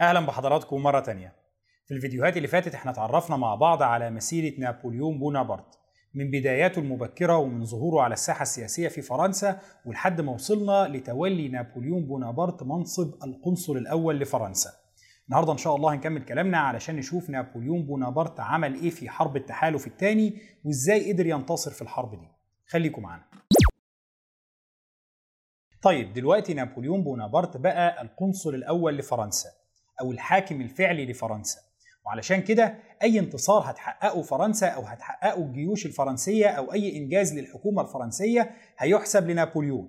أهلا 0.00 0.20
بحضراتكم 0.20 0.82
مرة 0.82 1.00
تانية. 1.00 1.32
في 1.86 1.94
الفيديوهات 1.94 2.36
اللي 2.36 2.48
فاتت 2.48 2.74
إحنا 2.74 2.90
اتعرفنا 2.90 3.36
مع 3.36 3.54
بعض 3.54 3.82
على 3.82 4.10
مسيرة 4.10 4.60
نابليون 4.60 5.18
بونابرت. 5.18 5.78
من 6.14 6.30
بداياته 6.30 6.78
المبكرة 6.80 7.36
ومن 7.36 7.64
ظهوره 7.64 8.02
على 8.02 8.12
الساحة 8.14 8.42
السياسية 8.42 8.88
في 8.88 9.02
فرنسا 9.02 9.60
ولحد 9.86 10.20
ما 10.20 10.32
وصلنا 10.32 10.88
لتولي 10.88 11.48
نابليون 11.48 12.06
بونابرت 12.06 12.62
منصب 12.62 13.14
القنصل 13.24 13.76
الأول 13.76 14.18
لفرنسا. 14.20 14.70
النهارده 15.28 15.52
إن 15.52 15.58
شاء 15.58 15.76
الله 15.76 15.94
هنكمل 15.94 16.24
كلامنا 16.24 16.58
علشان 16.58 16.96
نشوف 16.96 17.30
نابليون 17.30 17.86
بونابرت 17.86 18.40
عمل 18.40 18.74
إيه 18.74 18.90
في 18.90 19.08
حرب 19.08 19.36
التحالف 19.36 19.86
الثاني 19.86 20.38
وإزاي 20.64 21.12
قدر 21.12 21.26
ينتصر 21.26 21.70
في 21.70 21.82
الحرب 21.82 22.20
دي. 22.20 22.28
خليكم 22.66 23.02
معانا. 23.02 23.24
طيب 25.82 26.12
دلوقتي 26.12 26.54
نابليون 26.54 27.04
بونابرت 27.04 27.56
بقى 27.56 28.02
القنصل 28.02 28.54
الأول 28.54 28.96
لفرنسا. 28.96 29.48
أو 30.00 30.12
الحاكم 30.12 30.60
الفعلي 30.60 31.06
لفرنسا. 31.06 31.60
وعلشان 32.06 32.40
كده 32.42 32.74
أي 33.02 33.18
انتصار 33.18 33.70
هتحققه 33.70 34.22
فرنسا 34.22 34.66
أو 34.66 34.82
هتحققه 34.82 35.42
الجيوش 35.42 35.86
الفرنسية 35.86 36.46
أو 36.46 36.72
أي 36.72 36.96
إنجاز 36.96 37.34
للحكومة 37.38 37.82
الفرنسية 37.82 38.50
هيحسب 38.78 39.30
لنابليون. 39.30 39.88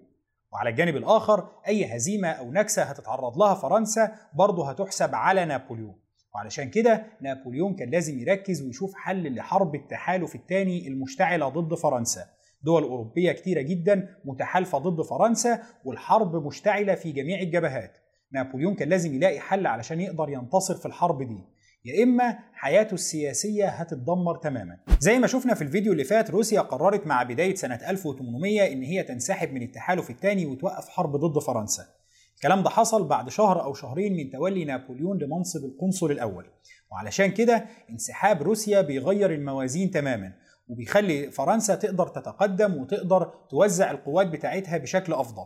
وعلى 0.54 0.70
الجانب 0.70 0.96
الآخر 0.96 1.50
أي 1.68 1.96
هزيمة 1.96 2.28
أو 2.30 2.52
نكسة 2.52 2.84
هتتعرض 2.84 3.38
لها 3.38 3.54
فرنسا 3.54 4.16
برضه 4.34 4.70
هتحسب 4.70 5.16
على 5.16 5.46
نابليون. 5.46 5.96
وعلشان 6.36 6.70
كده 6.70 7.06
نابليون 7.22 7.76
كان 7.76 7.90
لازم 7.90 8.20
يركز 8.20 8.62
ويشوف 8.62 8.94
حل 8.96 9.36
لحرب 9.36 9.76
التحالف 9.76 10.36
الثاني 10.36 10.88
المشتعلة 10.88 11.50
ضد 11.50 11.74
فرنسا. 11.74 12.26
دول 12.64 12.84
أوروبية 12.84 13.32
كتيرة 13.32 13.62
جدا 13.62 14.16
متحالفة 14.26 14.78
ضد 14.78 15.02
فرنسا 15.02 15.64
والحرب 15.86 16.46
مشتعلة 16.46 16.96
في 16.96 17.12
جميع 17.12 17.40
الجبهات. 17.40 17.98
نابليون 18.32 18.76
كان 18.76 18.90
لازم 18.90 19.14
يلاقي 19.14 19.40
حل 19.40 19.68
علشان 19.68 20.02
يقدر 20.02 20.30
ينتصر 20.30 20.76
في 20.78 20.86
الحرب 20.86 21.24
دي. 21.24 21.40
يا 21.86 22.04
إما 22.04 22.40
حياته 22.54 22.94
السياسية 22.94 23.68
هتتدمر 23.68 24.36
تماما. 24.38 24.78
زي 25.00 25.20
ما 25.20 25.28
شفنا 25.28 25.54
في 25.54 25.64
الفيديو 25.64 25.92
اللي 25.92 26.04
فات 26.04 26.32
روسيا 26.32 26.62
قررت 26.62 27.08
مع 27.08 27.24
بداية 27.24 27.56
سنة 27.56 27.80
1800 27.90 28.74
إن 28.74 28.84
هي 28.84 29.04
تنسحب 29.04 29.54
من 29.54 29.62
التحالف 29.62 30.10
الثاني 30.10 30.46
وتوقف 30.46 30.90
حرب 30.90 31.16
ضد 31.16 31.40
فرنسا. 31.40 31.84
الكلام 32.36 32.64
ده 32.64 32.70
حصل 32.70 33.08
بعد 33.08 33.30
شهر 33.30 33.64
أو 33.64 33.74
شهرين 33.74 34.14
من 34.14 34.30
تولي 34.30 34.66
نابليون 34.66 35.18
لمنصب 35.18 35.66
القنصل 35.66 36.12
الأول. 36.12 36.46
وعلشان 36.92 37.32
كده 37.32 37.66
انسحاب 37.90 38.44
روسيا 38.44 38.82
بيغير 38.82 39.34
الموازين 39.34 39.92
تماما 39.92 40.34
وبيخلي 40.68 41.32
فرنسا 41.32 41.76
تقدر 41.76 42.08
تتقدم 42.08 42.78
وتقدر 42.78 43.34
توزع 43.50 43.92
القوات 43.92 44.28
بتاعتها 44.28 44.78
بشكل 44.78 45.14
أفضل. 45.14 45.46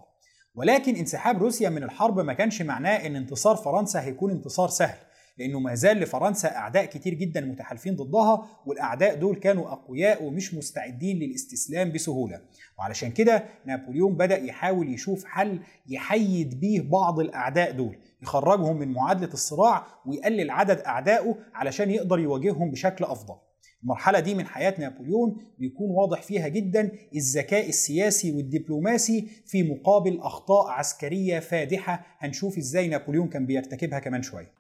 ولكن 0.59 0.95
انسحاب 0.95 1.43
روسيا 1.43 1.69
من 1.69 1.83
الحرب 1.83 2.19
ما 2.19 2.33
كانش 2.33 2.61
معناه 2.61 3.07
إن 3.07 3.15
انتصار 3.15 3.55
فرنسا 3.55 4.02
هيكون 4.02 4.31
انتصار 4.31 4.69
سهل 4.69 4.97
لأنه 5.38 5.59
ما 5.59 5.75
زال 5.75 5.97
لفرنسا 5.97 6.47
أعداء 6.47 6.85
كتير 6.85 7.13
جدا 7.13 7.41
متحالفين 7.41 7.95
ضدها 7.95 8.47
والأعداء 8.65 9.15
دول 9.15 9.35
كانوا 9.35 9.71
أقوياء 9.71 10.23
ومش 10.23 10.53
مستعدين 10.53 11.19
للاستسلام 11.19 11.91
بسهولة. 11.91 12.41
وعلشان 12.80 13.11
كده 13.11 13.45
نابليون 13.65 14.15
بدأ 14.15 14.37
يحاول 14.37 14.93
يشوف 14.93 15.25
حل 15.25 15.59
يحيد 15.87 16.59
بيه 16.59 16.81
بعض 16.81 17.19
الأعداء 17.19 17.71
دول 17.71 17.97
يخرجهم 18.21 18.80
من 18.80 18.93
معادلة 18.93 19.33
الصراع 19.33 19.85
ويقلل 20.05 20.52
عدد 20.52 20.80
أعدائه 20.80 21.35
علشان 21.53 21.91
يقدر 21.91 22.19
يواجههم 22.19 22.71
بشكل 22.71 23.05
أفضل. 23.05 23.35
المرحلة 23.83 24.19
دي 24.19 24.35
من 24.35 24.45
حياة 24.45 24.75
نابليون 24.80 25.38
بيكون 25.58 25.91
واضح 25.91 26.22
فيها 26.22 26.47
جدا 26.47 26.91
الذكاء 27.16 27.69
السياسي 27.69 28.31
والدبلوماسي 28.31 29.21
في 29.45 29.63
مقابل 29.63 30.19
أخطاء 30.19 30.67
عسكرية 30.67 31.39
فادحة. 31.39 32.05
هنشوف 32.17 32.58
إزاي 32.58 32.88
نابليون 32.88 33.27
كان 33.27 33.45
بيرتكبها 33.45 33.99
كمان 33.99 34.21
شوية. 34.21 34.52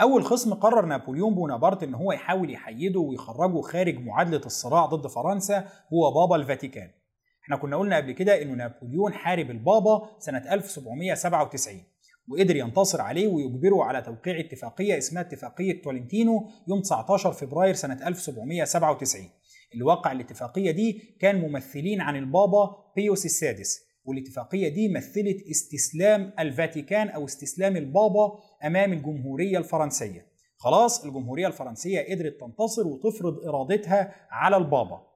أول 0.00 0.24
خصم 0.24 0.54
قرر 0.54 0.86
نابليون 0.86 1.34
بونابرت 1.34 1.82
إن 1.82 1.94
هو 1.94 2.12
يحاول 2.12 2.50
يحيده 2.50 3.00
ويخرجه 3.00 3.60
خارج 3.60 3.98
معادلة 3.98 4.46
الصراع 4.46 4.86
ضد 4.86 5.06
فرنسا 5.06 5.68
هو 5.92 6.10
بابا 6.10 6.36
الفاتيكان. 6.36 6.90
إحنا 7.44 7.56
كنا 7.56 7.76
قلنا 7.76 7.96
قبل 7.96 8.12
كده 8.12 8.42
إنه 8.42 8.54
نابليون 8.54 9.12
حارب 9.12 9.50
البابا 9.50 10.08
سنة 10.18 10.52
1797 10.54 11.82
وقدر 12.28 12.56
ينتصر 12.56 13.00
عليه 13.00 13.28
ويجبره 13.28 13.84
على 13.84 14.02
توقيع 14.02 14.40
اتفاقية 14.40 14.98
اسمها 14.98 15.22
اتفاقية 15.22 15.82
تولنتينو 15.82 16.48
يوم 16.68 16.80
19 16.80 17.32
فبراير 17.32 17.74
سنة 17.74 18.08
1797 18.08 19.30
اللي 19.72 19.84
وقع 19.84 20.12
الاتفاقية 20.12 20.70
دي 20.70 21.16
كان 21.20 21.40
ممثلين 21.40 22.00
عن 22.00 22.16
البابا 22.16 22.76
بيوس 22.96 23.24
السادس 23.24 23.80
والاتفاقية 24.04 24.68
دي 24.68 24.88
مثلت 24.88 25.36
استسلام 25.50 26.32
الفاتيكان 26.38 27.08
أو 27.08 27.24
استسلام 27.24 27.76
البابا 27.76 28.32
أمام 28.64 28.92
الجمهورية 28.92 29.58
الفرنسية. 29.58 30.26
خلاص 30.58 31.04
الجمهورية 31.04 31.46
الفرنسية 31.46 32.14
قدرت 32.14 32.40
تنتصر 32.40 32.86
وتفرض 32.86 33.38
إرادتها 33.48 34.14
على 34.30 34.56
البابا. 34.56 35.13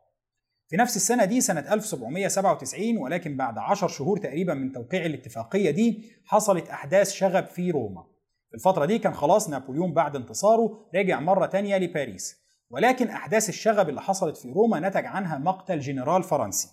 في 0.68 0.76
نفس 0.76 0.96
السنة 0.96 1.24
دي 1.24 1.40
سنة 1.40 1.60
1797 1.60 2.96
ولكن 2.98 3.36
بعد 3.36 3.58
عشر 3.58 3.88
شهور 3.88 4.18
تقريبا 4.18 4.54
من 4.54 4.72
توقيع 4.72 5.06
الاتفاقية 5.06 5.70
دي 5.70 6.12
حصلت 6.24 6.68
أحداث 6.68 7.10
شغب 7.10 7.46
في 7.46 7.70
روما. 7.70 8.04
في 8.50 8.54
الفترة 8.54 8.84
دي 8.84 8.98
كان 8.98 9.14
خلاص 9.14 9.48
نابليون 9.50 9.92
بعد 9.94 10.16
انتصاره 10.16 10.88
رجع 10.94 11.20
مرة 11.20 11.46
تانية 11.46 11.76
لباريس. 11.78 12.36
ولكن 12.70 13.08
أحداث 13.08 13.48
الشغب 13.48 13.88
اللي 13.88 14.00
حصلت 14.00 14.36
في 14.36 14.48
روما 14.48 14.80
نتج 14.80 15.06
عنها 15.06 15.38
مقتل 15.38 15.78
جنرال 15.80 16.22
فرنسي. 16.22 16.68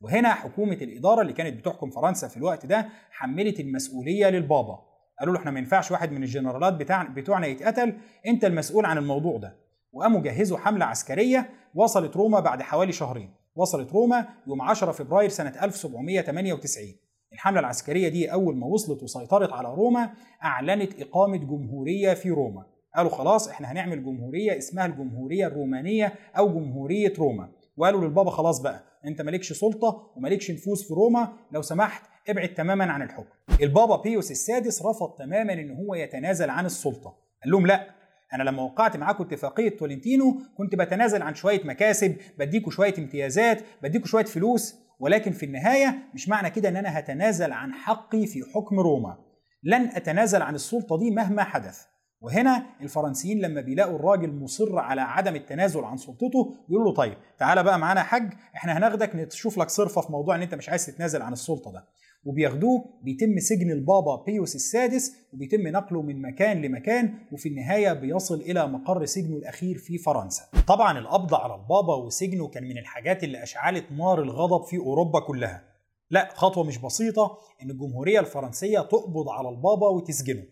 وهنا 0.00 0.34
حكومة 0.34 0.74
الإدارة 0.74 1.22
اللي 1.22 1.32
كانت 1.32 1.58
بتحكم 1.58 1.90
فرنسا 1.90 2.28
في 2.28 2.36
الوقت 2.36 2.66
ده 2.66 2.88
حملت 3.10 3.60
المسؤولية 3.60 4.26
للبابا. 4.30 4.78
قالوا 5.20 5.34
له 5.34 5.40
إحنا 5.40 5.50
ما 5.50 5.58
ينفعش 5.58 5.90
واحد 5.90 6.12
من 6.12 6.22
الجنرالات 6.22 6.74
بتاع 6.74 7.02
بتوعنا 7.02 7.46
يتقتل 7.46 7.96
أنت 8.26 8.44
المسؤول 8.44 8.86
عن 8.86 8.98
الموضوع 8.98 9.38
ده. 9.38 9.56
وقاموا 9.92 10.20
جهزوا 10.20 10.58
حملة 10.58 10.84
عسكرية 10.84 11.50
وصلت 11.74 12.16
روما 12.16 12.40
بعد 12.40 12.62
حوالي 12.62 12.92
شهرين. 12.92 13.39
وصلت 13.56 13.92
روما 13.92 14.28
يوم 14.46 14.62
10 14.62 14.92
فبراير 14.92 15.28
سنة 15.28 15.52
1798 15.62 16.94
الحملة 17.32 17.60
العسكرية 17.60 18.08
دي 18.08 18.32
أول 18.32 18.56
ما 18.56 18.66
وصلت 18.66 19.02
وسيطرت 19.02 19.52
على 19.52 19.74
روما 19.74 20.10
أعلنت 20.44 21.00
إقامة 21.02 21.36
جمهورية 21.36 22.14
في 22.14 22.30
روما. 22.30 22.66
قالوا 22.96 23.10
خلاص 23.10 23.48
إحنا 23.48 23.72
هنعمل 23.72 24.04
جمهورية 24.04 24.58
اسمها 24.58 24.86
الجمهورية 24.86 25.46
الرومانية 25.46 26.12
أو 26.38 26.48
جمهورية 26.48 27.12
روما. 27.18 27.48
وقالوا 27.76 28.00
للبابا 28.00 28.30
خلاص 28.30 28.60
بقى 28.62 28.84
أنت 29.06 29.22
مالكش 29.22 29.52
سلطة 29.52 30.12
ومالكش 30.16 30.50
نفوذ 30.50 30.76
في 30.76 30.94
روما 30.94 31.32
لو 31.52 31.62
سمحت 31.62 32.02
ابعد 32.28 32.54
تماما 32.54 32.84
عن 32.92 33.02
الحكم. 33.02 33.28
البابا 33.62 33.96
بيوس 33.96 34.30
السادس 34.30 34.82
رفض 34.86 35.14
تماما 35.18 35.52
إن 35.52 35.70
هو 35.76 35.94
يتنازل 35.94 36.50
عن 36.50 36.66
السلطة. 36.66 37.14
قال 37.42 37.52
لهم 37.52 37.66
لأ 37.66 37.86
أنا 38.34 38.42
لما 38.42 38.62
وقعت 38.62 38.96
معاكم 38.96 39.24
اتفاقية 39.24 39.76
تولنتينو 39.76 40.42
كنت 40.58 40.74
بتنازل 40.74 41.22
عن 41.22 41.34
شوية 41.34 41.64
مكاسب 41.64 42.16
بديكوا 42.38 42.72
شوية 42.72 42.94
امتيازات 42.98 43.62
بديكوا 43.82 44.06
شوية 44.06 44.24
فلوس 44.24 44.74
ولكن 45.00 45.32
في 45.32 45.46
النهاية 45.46 45.98
مش 46.14 46.28
معنى 46.28 46.50
كده 46.50 46.68
إن 46.68 46.76
أنا 46.76 46.98
هتنازل 46.98 47.52
عن 47.52 47.72
حقي 47.74 48.26
في 48.26 48.42
حكم 48.54 48.80
روما. 48.80 49.16
لن 49.62 49.82
أتنازل 49.88 50.42
عن 50.42 50.54
السلطة 50.54 50.98
دي 50.98 51.10
مهما 51.10 51.44
حدث. 51.44 51.80
وهنا 52.20 52.66
الفرنسيين 52.80 53.40
لما 53.40 53.60
بيلاقوا 53.60 53.96
الراجل 53.96 54.32
مصر 54.32 54.78
على 54.78 55.00
عدم 55.00 55.34
التنازل 55.36 55.84
عن 55.84 55.96
سلطته 55.96 56.54
يقولوا 56.68 56.88
له 56.88 56.94
طيب 56.94 57.14
تعالى 57.38 57.62
بقى 57.62 57.78
معانا 57.78 58.02
حاج 58.02 58.32
إحنا 58.56 58.78
هناخدك 58.78 59.16
نشوف 59.16 59.58
لك 59.58 59.68
صرفة 59.68 60.00
في 60.00 60.12
موضوع 60.12 60.34
إن 60.34 60.42
أنت 60.42 60.54
مش 60.54 60.68
عايز 60.68 60.86
تتنازل 60.86 61.22
عن 61.22 61.32
السلطة 61.32 61.72
ده. 61.72 61.84
وبياخدوه 62.24 62.84
بيتم 63.02 63.38
سجن 63.38 63.70
البابا 63.70 64.24
بيوس 64.26 64.54
السادس 64.54 65.12
وبيتم 65.32 65.68
نقله 65.68 66.02
من 66.02 66.22
مكان 66.22 66.62
لمكان 66.62 67.14
وفي 67.32 67.48
النهاية 67.48 67.92
بيصل 67.92 68.40
إلى 68.40 68.66
مقر 68.66 69.04
سجنه 69.04 69.36
الأخير 69.36 69.78
في 69.78 69.98
فرنسا. 69.98 70.42
طبعا 70.66 70.98
القبض 70.98 71.34
على 71.34 71.54
البابا 71.54 71.94
وسجنه 71.94 72.48
كان 72.48 72.64
من 72.64 72.78
الحاجات 72.78 73.24
اللي 73.24 73.42
أشعلت 73.42 73.92
نار 73.92 74.22
الغضب 74.22 74.64
في 74.64 74.76
أوروبا 74.78 75.20
كلها. 75.20 75.64
لا 76.10 76.28
خطوة 76.34 76.64
مش 76.64 76.78
بسيطة 76.78 77.38
إن 77.62 77.70
الجمهورية 77.70 78.20
الفرنسية 78.20 78.80
تقبض 78.80 79.28
على 79.28 79.48
البابا 79.48 79.88
وتسجنه. 79.88 80.42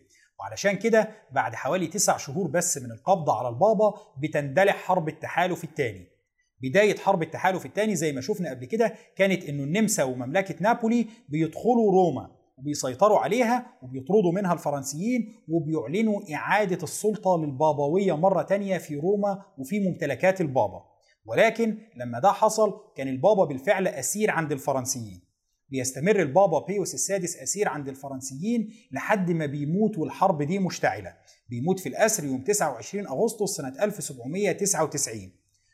وعلشان 0.40 0.72
كده 0.76 1.08
بعد 1.32 1.54
حوالي 1.54 1.86
تسع 1.86 2.16
شهور 2.16 2.48
بس 2.48 2.78
من 2.78 2.92
القبض 2.92 3.30
على 3.30 3.48
البابا 3.48 3.94
بتندلع 4.22 4.72
حرب 4.72 5.08
التحالف 5.08 5.64
الثاني 5.64 6.17
بداية 6.62 6.96
حرب 6.96 7.22
التحالف 7.22 7.66
الثاني 7.66 7.96
زي 7.96 8.12
ما 8.12 8.20
شفنا 8.20 8.50
قبل 8.50 8.64
كده 8.64 8.94
كانت 9.16 9.44
إنه 9.44 9.62
النمسا 9.64 10.04
ومملكة 10.04 10.54
نابولي 10.60 11.06
بيدخلوا 11.28 11.92
روما 11.92 12.30
وبيسيطروا 12.58 13.18
عليها 13.18 13.66
وبيطردوا 13.82 14.32
منها 14.32 14.52
الفرنسيين 14.52 15.34
وبيعلنوا 15.48 16.20
إعادة 16.34 16.78
السلطة 16.82 17.38
للبابوية 17.38 18.16
مرة 18.16 18.42
تانية 18.42 18.78
في 18.78 18.96
روما 18.96 19.42
وفي 19.58 19.80
ممتلكات 19.80 20.40
البابا. 20.40 20.82
ولكن 21.26 21.78
لما 21.96 22.20
ده 22.20 22.32
حصل 22.32 22.72
كان 22.96 23.08
البابا 23.08 23.44
بالفعل 23.44 23.88
أسير 23.88 24.30
عند 24.30 24.52
الفرنسيين. 24.52 25.20
بيستمر 25.68 26.22
البابا 26.22 26.58
بيوس 26.66 26.94
السادس 26.94 27.36
أسير 27.36 27.68
عند 27.68 27.88
الفرنسيين 27.88 28.70
لحد 28.92 29.30
ما 29.30 29.46
بيموت 29.46 29.98
والحرب 29.98 30.42
دي 30.42 30.58
مشتعلة. 30.58 31.14
بيموت 31.48 31.80
في 31.80 31.88
الأسر 31.88 32.24
يوم 32.24 32.42
29 32.44 33.06
أغسطس 33.06 33.50
سنة 33.56 33.84
1799 33.84 35.30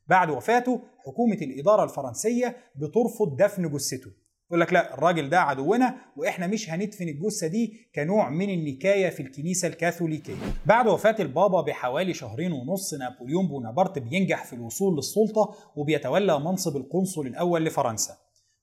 بعد 0.08 0.30
وفاته 0.30 0.80
حكومة 1.06 1.34
الإدارة 1.42 1.84
الفرنسية 1.84 2.56
بترفض 2.76 3.36
دفن 3.36 3.70
جثته 3.72 4.10
يقول 4.46 4.60
لك 4.60 4.72
لا 4.72 4.94
الراجل 4.94 5.30
ده 5.30 5.40
عدونا 5.40 5.94
وإحنا 6.16 6.46
مش 6.46 6.70
هندفن 6.70 7.08
الجثة 7.08 7.46
دي 7.46 7.88
كنوع 7.94 8.30
من 8.30 8.50
النكاية 8.50 9.10
في 9.10 9.20
الكنيسة 9.20 9.68
الكاثوليكية. 9.68 10.34
بعد 10.66 10.86
وفاة 10.88 11.16
البابا 11.20 11.60
بحوالي 11.60 12.14
شهرين 12.14 12.52
ونص 12.52 12.94
نابليون 12.94 13.48
بونابرت 13.48 13.98
بينجح 13.98 14.44
في 14.44 14.52
الوصول 14.52 14.96
للسلطة 14.96 15.54
وبيتولى 15.76 16.38
منصب 16.40 16.76
القنصل 16.76 17.26
الأول 17.26 17.64
لفرنسا. 17.64 18.14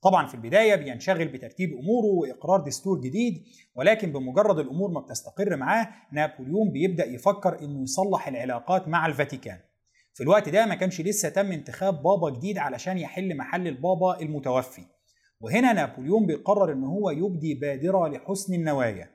طبعا 0.02 0.26
في 0.26 0.34
البداية 0.34 0.74
بينشغل 0.74 1.28
بترتيب 1.28 1.70
أموره 1.72 2.06
وإقرار 2.06 2.60
دستور 2.60 3.00
جديد 3.00 3.42
ولكن 3.74 4.12
بمجرد 4.12 4.58
الأمور 4.58 4.90
ما 4.90 5.00
بتستقر 5.00 5.56
معاه 5.56 5.88
نابليون 6.12 6.70
بيبدأ 6.72 7.06
يفكر 7.06 7.58
إنه 7.62 7.82
يصلح 7.82 8.28
العلاقات 8.28 8.88
مع 8.88 9.06
الفاتيكان. 9.06 9.58
في 10.14 10.22
الوقت 10.22 10.48
ده 10.48 10.66
ما 10.66 10.74
كانش 10.74 11.00
لسه 11.00 11.28
تم 11.28 11.52
انتخاب 11.52 12.02
بابا 12.02 12.30
جديد 12.30 12.58
علشان 12.58 12.98
يحل 12.98 13.36
محل 13.36 13.68
البابا 13.68 14.20
المتوفي. 14.20 14.82
وهنا 15.40 15.72
نابليون 15.72 16.26
بيقرر 16.26 16.72
إن 16.72 16.84
هو 16.84 17.10
يبدي 17.10 17.54
بادرة 17.54 18.08
لحسن 18.08 18.54
النوايا. 18.54 19.10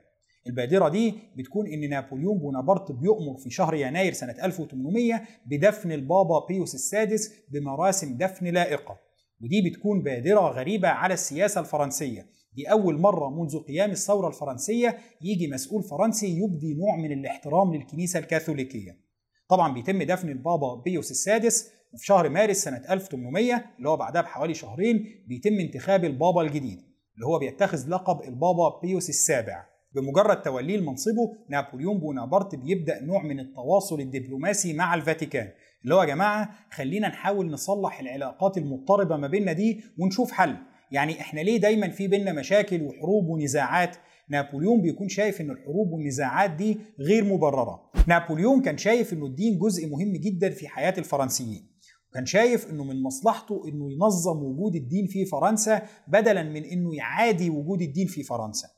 البادرة 0.46 0.88
دي 0.88 1.14
بتكون 1.36 1.66
إن 1.66 1.90
نابليون 1.90 2.38
بونابرت 2.38 2.92
بيؤمر 2.92 3.36
في 3.44 3.50
شهر 3.50 3.74
يناير 3.74 4.12
سنة 4.12 4.34
1800 4.44 5.22
بدفن 5.46 5.92
البابا 5.92 6.46
بيوس 6.48 6.74
السادس 6.74 7.30
بمراسم 7.52 8.16
دفن 8.16 8.46
لائقة. 8.46 8.98
ودي 9.42 9.70
بتكون 9.70 10.02
بادرة 10.02 10.40
غريبة 10.40 10.88
على 10.88 11.14
السياسة 11.14 11.60
الفرنسية. 11.60 12.26
دي 12.52 12.70
أول 12.70 13.00
مرة 13.00 13.30
منذ 13.30 13.58
قيام 13.58 13.90
الثورة 13.90 14.28
الفرنسية 14.28 14.98
يجي 15.22 15.48
مسؤول 15.52 15.82
فرنسي 15.82 16.26
يبدي 16.26 16.74
نوع 16.74 16.96
من 16.96 17.12
الاحترام 17.12 17.74
للكنيسة 17.74 18.18
الكاثوليكية. 18.18 19.07
طبعا 19.48 19.74
بيتم 19.74 20.02
دفن 20.02 20.28
البابا 20.28 20.74
بيوس 20.74 21.10
السادس 21.10 21.70
وفي 21.92 22.06
شهر 22.06 22.28
مارس 22.28 22.56
سنة 22.56 22.82
1800 22.90 23.64
اللي 23.78 23.88
هو 23.88 23.96
بعدها 23.96 24.22
بحوالي 24.22 24.54
شهرين 24.54 25.24
بيتم 25.28 25.52
انتخاب 25.52 26.04
البابا 26.04 26.42
الجديد 26.42 26.80
اللي 27.14 27.26
هو 27.26 27.38
بيتخذ 27.38 27.88
لقب 27.88 28.22
البابا 28.22 28.80
بيوس 28.82 29.08
السابع. 29.08 29.64
بمجرد 29.94 30.42
توليه 30.42 30.76
لمنصبه 30.76 31.36
نابليون 31.50 31.98
بونابرت 31.98 32.54
بيبدأ 32.54 33.02
نوع 33.02 33.22
من 33.22 33.40
التواصل 33.40 34.00
الدبلوماسي 34.00 34.72
مع 34.72 34.94
الفاتيكان. 34.94 35.48
اللي 35.84 35.94
هو 35.94 36.00
يا 36.00 36.06
جماعة 36.06 36.50
خلينا 36.70 37.08
نحاول 37.08 37.50
نصلح 37.50 38.00
العلاقات 38.00 38.58
المضطربة 38.58 39.16
ما 39.16 39.26
بيننا 39.28 39.52
دي 39.52 39.80
ونشوف 39.98 40.32
حل. 40.32 40.56
يعني 40.90 41.20
إحنا 41.20 41.40
ليه 41.40 41.60
دايما 41.60 41.88
في 41.90 42.08
بيننا 42.08 42.32
مشاكل 42.32 42.82
وحروب 42.82 43.28
ونزاعات؟ 43.28 43.96
نابليون 44.30 44.82
بيكون 44.82 45.08
شايف 45.08 45.40
إن 45.40 45.50
الحروب 45.50 45.92
والنزاعات 45.92 46.50
دي 46.50 46.78
غير 47.00 47.24
مبررة. 47.24 47.90
نابليون 48.06 48.62
كان 48.62 48.78
شايف 48.78 49.12
إنه 49.12 49.26
الدين 49.26 49.58
جزء 49.58 49.86
مهم 49.88 50.12
جدا 50.12 50.50
في 50.50 50.68
حياة 50.68 50.94
الفرنسيين. 50.98 51.68
كان 52.14 52.26
شايف 52.26 52.70
إنه 52.70 52.84
من 52.84 53.02
مصلحته 53.02 53.62
إنه 53.68 53.92
ينظم 53.92 54.42
وجود 54.42 54.74
الدين 54.76 55.06
في 55.06 55.24
فرنسا 55.24 55.82
بدلا 56.08 56.42
من 56.42 56.64
إنه 56.64 56.94
يعادي 56.96 57.50
وجود 57.50 57.82
الدين 57.82 58.06
في 58.06 58.22
فرنسا. 58.22 58.68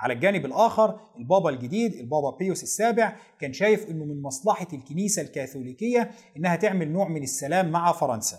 على 0.00 0.12
الجانب 0.12 0.46
الآخر 0.46 1.00
البابا 1.18 1.50
الجديد 1.50 1.94
البابا 1.94 2.36
بيوس 2.38 2.62
السابع 2.62 3.16
كان 3.40 3.52
شايف 3.52 3.90
أنه 3.90 4.04
من 4.04 4.22
مصلحة 4.22 4.68
الكنيسة 4.72 5.22
الكاثوليكية 5.22 6.10
أنها 6.36 6.56
تعمل 6.56 6.92
نوع 6.92 7.08
من 7.08 7.22
السلام 7.22 7.70
مع 7.70 7.92
فرنسا. 7.92 8.38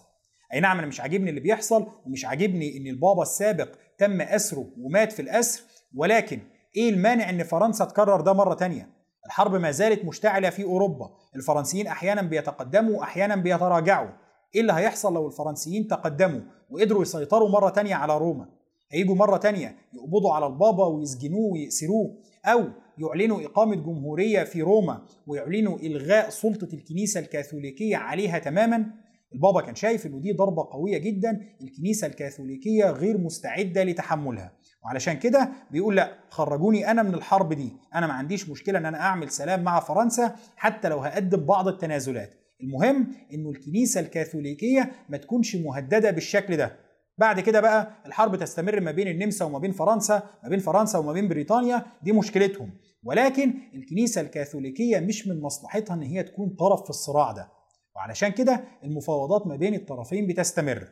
أي 0.54 0.60
نعم 0.60 0.78
أنا 0.78 0.88
مش 0.88 1.02
عاجبني 1.02 1.30
اللي 1.30 1.42
بيحصل 1.42 1.88
ومش 2.06 2.26
عاجبني 2.26 2.78
أن 2.78 2.88
البابا 2.88 3.22
السابق 3.22 3.70
تم 3.98 4.22
أسره 4.22 4.70
ومات 4.80 5.12
في 5.12 5.22
الأسر 5.22 5.62
ولكن 5.96 6.40
إيه 6.78 6.90
المانع 6.90 7.30
أن 7.30 7.44
فرنسا 7.44 7.86
تكرر 7.86 8.22
ده 8.22 8.34
مرة 8.34 8.54
تانية؟ 8.54 8.90
الحرب 9.26 9.56
ما 9.56 9.72
زالت 9.72 10.06
مشتعلة 10.06 10.50
في 10.50 10.64
أوروبا. 10.64 11.10
الفرنسيين 11.36 11.88
أحيانا 11.88 12.22
بيتقدموا 12.22 12.98
وأحيانا 13.00 13.36
بيتراجعوا. 13.36 14.10
إيه 14.56 14.62
اللي 14.62 14.74
هيحصل 14.74 15.14
لو 15.14 15.28
الفرنسيين 15.28 15.88
تقدموا 15.88 16.42
وقدروا 16.70 17.02
يسيطروا 17.02 17.50
مرة 17.50 17.70
تانية 17.70 17.96
على 17.96 18.18
روما؟ 18.18 18.50
هيجوا 18.92 19.16
مرة 19.16 19.38
تانية 19.38 19.76
يقبضوا 19.94 20.34
على 20.34 20.48
البابا 20.48 20.86
ويسجنوه 20.86 21.52
ويأسروه 21.54 22.16
أو 22.46 22.64
يعلنوا 22.98 23.46
إقامة 23.46 23.76
جمهورية 23.76 24.44
في 24.44 24.62
روما 24.62 25.02
ويعلنوا 25.28 25.78
إلغاء 25.80 26.30
سلطة 26.30 26.68
الكنيسة 26.74 27.20
الكاثوليكية 27.20 27.98
عليها 27.98 28.40
تماما؟ 28.40 28.86
البابا 29.34 29.62
كان 29.62 29.76
شايف 29.76 30.06
إنه 30.06 30.20
دي 30.20 30.34
ضربة 30.34 30.68
قوية 30.72 30.98
جدا 30.98 31.42
الكنيسة 31.62 32.08
الكاثوليكية 32.08 32.86
غير 32.92 33.18
مستعدة 33.18 33.84
لتحملها. 33.84 34.52
وعلشان 34.88 35.14
كده 35.20 35.50
بيقول 35.72 35.96
لا 35.96 36.18
خرجوني 36.30 36.92
أنا 36.92 37.04
من 37.04 37.14
الحرب 37.14 37.54
دي. 37.54 37.74
أنا 37.96 38.08
ما 38.08 38.14
عنديش 38.14 38.50
مشكلة 38.50 38.80
إن 38.80 38.86
أنا 38.86 39.00
أعمل 39.00 39.30
سلام 39.32 39.64
مع 39.64 39.80
فرنسا 39.80 40.36
حتى 40.56 40.90
لو 40.90 41.00
هقدم 41.00 41.46
بعض 41.46 41.68
التنازلات. 41.68 42.34
المهم 42.64 43.08
إنه 43.34 43.50
الكنيسة 43.50 44.00
الكاثوليكية 44.02 44.92
ما 45.10 45.18
تكونش 45.18 45.56
مهددة 45.56 46.12
بالشكل 46.12 46.58
ده. 46.58 46.72
بعد 47.18 47.40
كده 47.40 47.62
بقى 47.62 47.92
الحرب 48.06 48.36
تستمر 48.36 48.80
ما 48.80 48.92
بين 48.92 49.08
النمسا 49.08 49.46
وما 49.46 49.60
بين 49.60 49.72
فرنسا 49.72 50.24
ما 50.44 50.50
بين 50.50 50.60
فرنسا 50.60 51.00
وما 51.00 51.14
بين 51.14 51.28
بريطانيا. 51.28 51.86
دي 52.04 52.12
مشكلتهم. 52.12 52.72
ولكن 53.04 53.54
الكنيسة 53.74 54.22
الكاثوليكية 54.22 55.00
مش 55.00 55.28
من 55.28 55.42
مصلحتها 55.42 55.94
إن 55.94 56.02
هي 56.02 56.24
تكون 56.24 56.50
طرف 56.60 56.84
في 56.84 56.90
الصراع 56.90 57.32
ده. 57.32 57.48
وعلشان 57.96 58.30
كده 58.30 58.64
المفاوضات 58.84 59.48
ما 59.48 59.56
بين 59.56 59.74
الطرفين 59.76 60.28
بتستمر. 60.28 60.88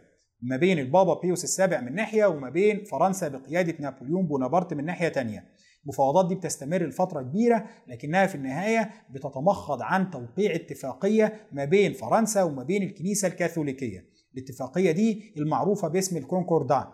ما 0.48 0.58
بين 0.58 0.80
البابا 0.80 1.14
بيوس 1.22 1.44
السابع 1.44 1.82
من 1.82 1.96
ناحية 1.96 2.26
وما 2.26 2.50
بين 2.50 2.84
فرنسا 2.84 3.28
بقيادة 3.28 3.76
نابليون 3.80 4.28
بونابرت 4.28 4.74
من 4.74 4.86
ناحية 4.86 5.08
تانية. 5.08 5.46
المفاوضات 5.84 6.28
دي 6.28 6.36
بتستمر 6.36 6.84
لفترة 6.86 7.22
كبيرة 7.22 7.66
لكنها 7.88 8.26
في 8.28 8.36
النهاية 8.36 8.92
بتتمخض 9.10 9.82
عن 9.82 10.12
توقيع 10.12 10.56
اتفاقية 10.56 11.48
ما 11.52 11.66
بين 11.66 11.94
فرنسا 11.94 12.44
وما 12.44 12.64
بين 12.64 12.84
الكنيسة 12.84 13.28
الكاثوليكية. 13.28 14.06
الاتفاقية 14.34 14.92
دي 14.92 15.34
المعروفة 15.38 15.88
باسم 15.88 16.18
الكونكوردات. 16.18 16.86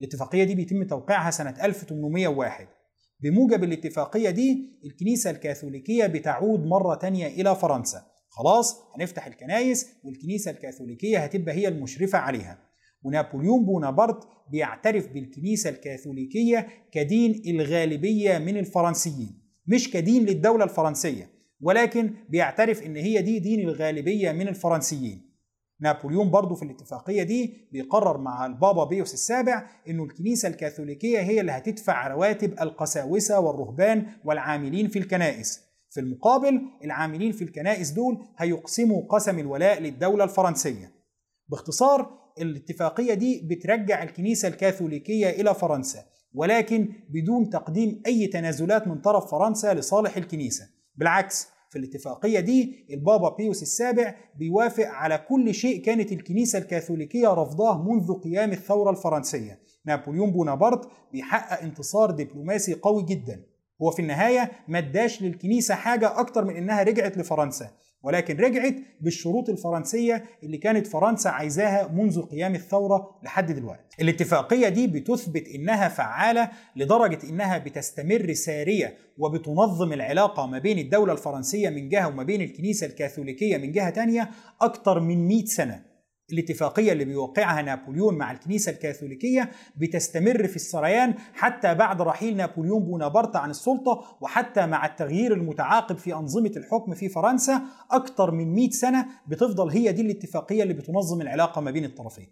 الاتفاقية 0.00 0.44
دي 0.44 0.54
بيتم 0.54 0.82
توقيعها 0.86 1.30
سنة 1.30 1.64
1801 1.64 2.66
بموجب 3.20 3.64
الاتفاقية 3.64 4.30
دي 4.30 4.80
الكنيسة 4.84 5.30
الكاثوليكية 5.30 6.06
بتعود 6.06 6.66
مرة 6.66 6.94
تانية 6.94 7.26
إلى 7.26 7.56
فرنسا. 7.56 8.02
خلاص 8.28 8.76
هنفتح 8.96 9.26
الكنايس 9.26 9.86
والكنيسة 10.04 10.50
الكاثوليكية 10.50 11.18
هتبقى 11.18 11.54
هي 11.54 11.68
المشرفة 11.68 12.18
عليها. 12.18 12.71
ونابليون 13.04 13.64
بونابرت 13.64 14.28
بيعترف 14.50 15.08
بالكنيسة 15.08 15.70
الكاثوليكية 15.70 16.68
كدين 16.92 17.42
الغالبية 17.46 18.38
من 18.38 18.56
الفرنسيين 18.56 19.42
مش 19.66 19.90
كدين 19.90 20.24
للدولة 20.26 20.64
الفرنسية 20.64 21.30
ولكن 21.60 22.14
بيعترف 22.28 22.82
إن 22.82 22.96
هي 22.96 23.22
دي 23.22 23.38
دين 23.38 23.60
الغالبية 23.68 24.32
من 24.32 24.48
الفرنسيين. 24.48 25.32
نابليون 25.80 26.30
برضو 26.30 26.54
في 26.54 26.62
الاتفاقية 26.64 27.22
دي 27.22 27.68
بيقرر 27.72 28.18
مع 28.18 28.46
البابا 28.46 28.84
بيوس 28.84 29.14
السابع 29.14 29.66
إنه 29.88 30.04
الكنيسة 30.04 30.48
الكاثوليكية 30.48 31.18
هي 31.20 31.40
اللي 31.40 31.52
هتدفع 31.52 32.08
رواتب 32.08 32.52
القساوسة 32.60 33.40
والرهبان 33.40 34.06
والعاملين 34.24 34.88
في 34.88 34.98
الكنائس. 34.98 35.60
في 35.90 36.00
المقابل 36.00 36.60
العاملين 36.84 37.32
في 37.32 37.44
الكنائس 37.44 37.90
دول 37.90 38.18
هيقسموا 38.38 39.02
قسم 39.08 39.38
الولاء 39.38 39.80
للدولة 39.80 40.24
الفرنسية. 40.24 40.92
باختصار 41.48 42.21
الاتفاقية 42.40 43.14
دي 43.14 43.40
بترجع 43.44 44.02
الكنيسة 44.02 44.48
الكاثوليكية 44.48 45.30
إلى 45.30 45.54
فرنسا 45.54 46.04
ولكن 46.34 46.88
بدون 47.08 47.50
تقديم 47.50 48.02
أي 48.06 48.26
تنازلات 48.26 48.88
من 48.88 49.00
طرف 49.00 49.30
فرنسا 49.30 49.74
لصالح 49.74 50.16
الكنيسة. 50.16 50.68
بالعكس 50.96 51.48
في 51.70 51.78
الاتفاقية 51.78 52.40
دي 52.40 52.86
البابا 52.90 53.36
بيوس 53.36 53.62
السابع 53.62 54.14
بيوافق 54.38 54.86
على 54.86 55.18
كل 55.28 55.54
شيء 55.54 55.82
كانت 55.82 56.12
الكنيسة 56.12 56.58
الكاثوليكية 56.58 57.28
رفضاه 57.28 57.82
منذ 57.82 58.12
قيام 58.12 58.52
الثورة 58.52 58.90
الفرنسية. 58.90 59.58
نابليون 59.84 60.30
بونابرت 60.30 60.88
بيحقق 61.12 61.62
انتصار 61.62 62.10
دبلوماسي 62.10 62.74
قوي 62.74 63.02
جدا. 63.02 63.42
هو 63.82 63.90
في 63.90 64.02
النهاية 64.02 64.50
ما 64.68 64.78
اداش 64.78 65.22
للكنيسة 65.22 65.74
حاجة 65.74 66.20
أكتر 66.20 66.44
من 66.44 66.56
إنها 66.56 66.82
رجعت 66.82 67.18
لفرنسا. 67.18 67.70
ولكن 68.02 68.36
رجعت 68.36 68.74
بالشروط 69.00 69.48
الفرنسية 69.48 70.24
اللي 70.42 70.56
كانت 70.56 70.86
فرنسا 70.86 71.28
عايزاها 71.28 71.88
منذ 71.88 72.22
قيام 72.22 72.54
الثورة 72.54 73.18
لحد 73.22 73.52
دلوقتي. 73.52 73.82
الاتفاقية 74.00 74.68
دي 74.68 74.86
بتثبت 74.86 75.48
إنها 75.48 75.88
فعالة 75.88 76.50
لدرجة 76.76 77.18
إنها 77.30 77.58
بتستمر 77.58 78.32
سارية 78.32 78.94
وبتنظم 79.18 79.92
العلاقة 79.92 80.46
ما 80.46 80.58
بين 80.58 80.78
الدولة 80.78 81.12
الفرنسية 81.12 81.68
من 81.70 81.88
جهة 81.88 82.08
وما 82.08 82.22
بين 82.22 82.40
الكنيسة 82.40 82.86
الكاثوليكية 82.86 83.56
من 83.56 83.72
جهة 83.72 83.90
تانية 83.90 84.30
أكتر 84.60 85.00
من 85.00 85.28
100 85.28 85.44
سنة. 85.44 85.91
الاتفاقية 86.42 86.92
اللي 86.92 87.04
بيوقعها 87.04 87.62
نابليون 87.62 88.18
مع 88.18 88.32
الكنيسة 88.32 88.72
الكاثوليكية 88.72 89.50
بتستمر 89.76 90.46
في 90.48 90.56
السريان 90.56 91.14
حتى 91.34 91.74
بعد 91.74 92.02
رحيل 92.02 92.36
نابليون 92.36 92.82
بونابرت 92.84 93.36
عن 93.36 93.50
السلطة 93.50 94.16
وحتى 94.20 94.66
مع 94.66 94.86
التغيير 94.86 95.32
المتعاقب 95.34 95.96
في 95.98 96.14
أنظمة 96.14 96.52
الحكم 96.56 96.94
في 96.94 97.08
فرنسا 97.08 97.62
أكثر 97.90 98.30
من 98.30 98.54
100 98.54 98.70
سنة 98.70 99.06
بتفضل 99.26 99.68
هي 99.70 99.92
دي 99.92 100.02
الاتفاقية 100.02 100.62
اللي 100.62 100.74
بتنظم 100.74 101.20
العلاقة 101.20 101.60
ما 101.60 101.70
بين 101.70 101.84
الطرفين. 101.84 102.26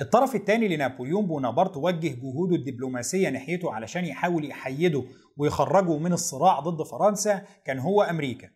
الطرف 0.00 0.34
الثاني 0.34 0.76
لنابليون 0.76 1.26
بونابرت 1.26 1.76
وجه 1.76 2.08
جهوده 2.08 2.56
الدبلوماسية 2.56 3.28
ناحيته 3.28 3.72
علشان 3.72 4.04
يحاول 4.04 4.44
يحيده 4.50 5.04
ويخرجه 5.36 5.98
من 5.98 6.12
الصراع 6.12 6.60
ضد 6.60 6.82
فرنسا 6.86 7.42
كان 7.64 7.78
هو 7.78 8.02
أمريكا. 8.02 8.48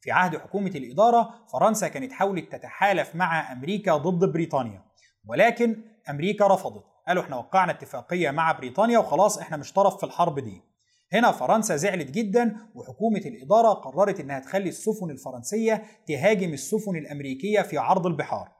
في 0.00 0.10
عهد 0.10 0.36
حكومة 0.36 0.70
الإدارة 0.70 1.34
فرنسا 1.52 1.88
كانت 1.88 2.12
حاولت 2.12 2.52
تتحالف 2.52 3.14
مع 3.14 3.52
أمريكا 3.52 3.96
ضد 3.96 4.32
بريطانيا. 4.32 4.82
ولكن 5.28 5.82
أمريكا 6.10 6.46
رفضت. 6.46 6.84
قالوا 7.08 7.22
إحنا 7.22 7.36
وقعنا 7.36 7.72
اتفاقية 7.72 8.30
مع 8.30 8.52
بريطانيا 8.52 8.98
وخلاص 8.98 9.38
إحنا 9.38 9.56
مش 9.56 9.72
طرف 9.72 9.96
في 9.96 10.06
الحرب 10.06 10.38
دي. 10.38 10.62
هنا 11.12 11.32
فرنسا 11.32 11.76
زعلت 11.76 12.10
جدا 12.10 12.56
وحكومة 12.74 13.18
الإدارة 13.18 13.68
قررت 13.68 14.20
إنها 14.20 14.38
تخلي 14.38 14.68
السفن 14.68 15.10
الفرنسية 15.10 15.82
تهاجم 16.08 16.52
السفن 16.52 16.96
الأمريكية 16.96 17.62
في 17.62 17.78
عرض 17.78 18.06
البحار. 18.06 18.52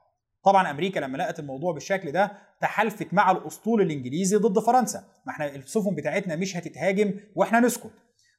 طبعا 0.44 0.70
أمريكا 0.70 1.00
لما 1.00 1.18
لقت 1.18 1.38
الموضوع 1.38 1.72
بالشكل 1.72 2.12
ده 2.12 2.32
تحالفت 2.60 3.14
مع 3.14 3.30
الأسطول 3.30 3.80
الإنجليزي 3.82 4.36
ضد 4.36 4.58
فرنسا. 4.58 5.04
ما 5.26 5.32
إحنا 5.32 5.54
السفن 5.54 5.94
بتاعتنا 5.94 6.36
مش 6.36 6.56
هتتهاجم 6.56 7.14
وإحنا 7.36 7.60
نسكت. 7.60 7.90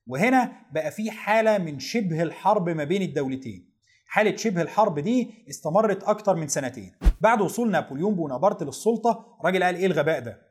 وهنا 0.08 0.52
بقى 0.72 0.92
في 0.92 1.12
حالة 1.12 1.58
من 1.58 1.80
شبه 1.80 2.24
الحرب 2.24 2.70
ما 2.70 2.84
بين 2.84 3.02
الدولتين. 3.02 3.72
حالة 4.08 4.36
شبه 4.36 4.62
الحرب 4.62 5.00
دي 5.00 5.46
استمرت 5.50 6.04
أكتر 6.04 6.36
من 6.36 6.48
سنتين. 6.48 6.92
بعد 7.22 7.42
وصول 7.42 7.72
نابليون 7.72 8.16
بونابرت 8.16 8.64
للسلطة 8.64 9.38
راجل 9.46 9.64
قال 9.64 9.76
إيه 9.76 9.86
الغباء 9.86 10.20
ده؟ 10.20 10.42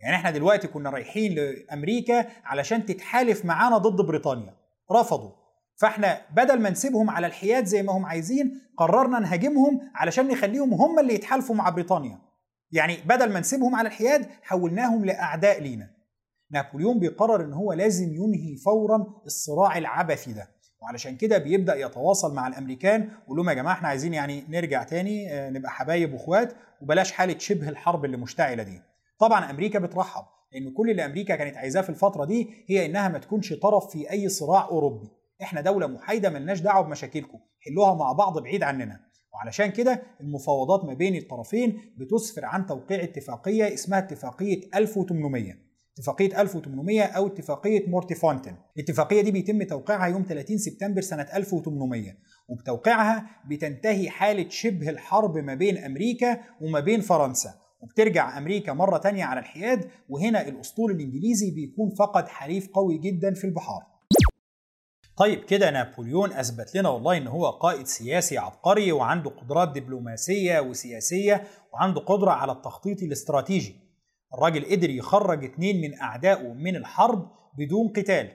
يعني 0.00 0.16
إحنا 0.16 0.30
دلوقتي 0.30 0.68
كنا 0.68 0.90
رايحين 0.90 1.34
لأمريكا 1.34 2.26
علشان 2.44 2.86
تتحالف 2.86 3.44
معانا 3.44 3.78
ضد 3.78 4.06
بريطانيا. 4.06 4.54
رفضوا. 4.92 5.30
فإحنا 5.80 6.20
بدل 6.36 6.60
ما 6.60 6.70
نسيبهم 6.70 7.10
على 7.10 7.26
الحياد 7.26 7.64
زي 7.64 7.82
ما 7.82 7.92
هم 7.92 8.06
عايزين 8.06 8.60
قررنا 8.76 9.18
نهاجمهم 9.18 9.80
علشان 9.94 10.28
نخليهم 10.28 10.74
هم 10.74 10.98
اللي 10.98 11.14
يتحالفوا 11.14 11.54
مع 11.56 11.68
بريطانيا. 11.68 12.18
يعني 12.72 12.96
بدل 13.06 13.32
ما 13.32 13.40
نسيبهم 13.40 13.74
على 13.74 13.88
الحياد 13.88 14.26
حولناهم 14.42 15.04
لأعداء 15.04 15.60
لينا. 15.62 15.90
نابليون 16.50 16.98
بيقرر 16.98 17.44
إن 17.44 17.52
هو 17.52 17.72
لازم 17.72 18.14
ينهي 18.14 18.56
فورا 18.56 19.06
الصراع 19.26 19.78
العبثي 19.78 20.32
ده. 20.32 20.48
وعلشان 20.82 21.16
كده 21.16 21.38
بيبدأ 21.38 21.74
يتواصل 21.74 22.34
مع 22.34 22.46
الأمريكان 22.46 23.00
ويقول 23.20 23.36
لهم 23.36 23.48
يا 23.48 23.54
جماعة 23.54 23.74
إحنا 23.74 23.88
عايزين 23.88 24.14
يعني 24.14 24.44
نرجع 24.48 24.82
تاني 24.82 25.32
آه، 25.34 25.50
نبقى 25.50 25.70
حبايب 25.70 26.12
وإخوات 26.14 26.54
وبلاش 26.82 27.12
حالة 27.12 27.38
شبه 27.38 27.68
الحرب 27.68 28.04
اللي 28.04 28.16
مشتعلة 28.16 28.62
دي. 28.62 28.80
طبعا 29.18 29.50
أمريكا 29.50 29.78
بترحب 29.78 30.24
لأن 30.52 30.72
كل 30.72 30.90
اللي 30.90 31.04
أمريكا 31.04 31.36
كانت 31.36 31.56
عايزاه 31.56 31.80
في 31.82 31.90
الفترة 31.90 32.24
دي 32.24 32.48
هي 32.68 32.86
إنها 32.86 33.08
ما 33.08 33.18
تكونش 33.18 33.52
طرف 33.52 33.90
في 33.90 34.10
أي 34.10 34.28
صراع 34.28 34.64
أوروبي. 34.68 35.08
إحنا 35.42 35.60
دولة 35.60 35.86
محايدة 35.86 36.30
ملناش 36.30 36.60
دعوة 36.60 36.84
بمشاكلكم 36.86 37.38
حلوها 37.60 37.94
مع 37.94 38.12
بعض 38.12 38.38
بعيد 38.38 38.62
عننا. 38.62 39.00
وعلشان 39.34 39.70
كده 39.70 40.02
المفاوضات 40.20 40.84
ما 40.84 40.94
بين 40.94 41.16
الطرفين 41.16 41.94
بتسفر 41.98 42.44
عن 42.44 42.66
توقيع 42.66 43.02
اتفاقية 43.02 43.74
اسمها 43.74 43.98
اتفاقية 43.98 44.60
1800 44.74 45.69
اتفاقية 46.00 46.40
1800 46.40 47.02
أو 47.02 47.26
اتفاقية 47.26 47.88
مورتي 47.88 48.14
فونتن. 48.14 48.56
الاتفاقية 48.76 49.20
دي 49.20 49.30
بيتم 49.30 49.62
توقيعها 49.62 50.06
يوم 50.06 50.24
30 50.28 50.58
سبتمبر 50.58 51.00
سنة 51.00 51.26
1800 51.34 52.12
وبتوقيعها 52.48 53.26
بتنتهي 53.50 54.10
حالة 54.10 54.48
شبه 54.48 54.90
الحرب 54.90 55.38
ما 55.38 55.54
بين 55.54 55.78
أمريكا 55.78 56.40
وما 56.60 56.80
بين 56.80 57.00
فرنسا 57.00 57.54
وبترجع 57.80 58.38
أمريكا 58.38 58.72
مرة 58.72 58.98
تانية 58.98 59.24
على 59.24 59.40
الحياد 59.40 59.90
وهنا 60.08 60.48
الأسطول 60.48 60.90
الإنجليزي 60.90 61.50
بيكون 61.50 61.90
فقد 61.98 62.28
حليف 62.28 62.68
قوي 62.68 62.98
جدا 62.98 63.34
في 63.34 63.44
البحار. 63.44 63.82
طيب 65.16 65.44
كده 65.44 65.70
نابليون 65.70 66.32
أثبت 66.32 66.74
لنا 66.74 66.88
والله 66.88 67.16
إن 67.16 67.26
هو 67.26 67.50
قائد 67.50 67.86
سياسي 67.86 68.38
عبقري 68.38 68.92
وعنده 68.92 69.30
قدرات 69.30 69.68
دبلوماسية 69.68 70.60
وسياسية 70.60 71.44
وعنده 71.72 72.00
قدرة 72.00 72.30
على 72.30 72.52
التخطيط 72.52 73.02
الاستراتيجي. 73.02 73.89
الراجل 74.34 74.64
قدر 74.64 74.90
يخرج 74.90 75.44
اتنين 75.44 75.80
من 75.80 76.00
أعدائه 76.00 76.52
من 76.52 76.76
الحرب 76.76 77.30
بدون 77.58 77.88
قتال. 77.88 78.30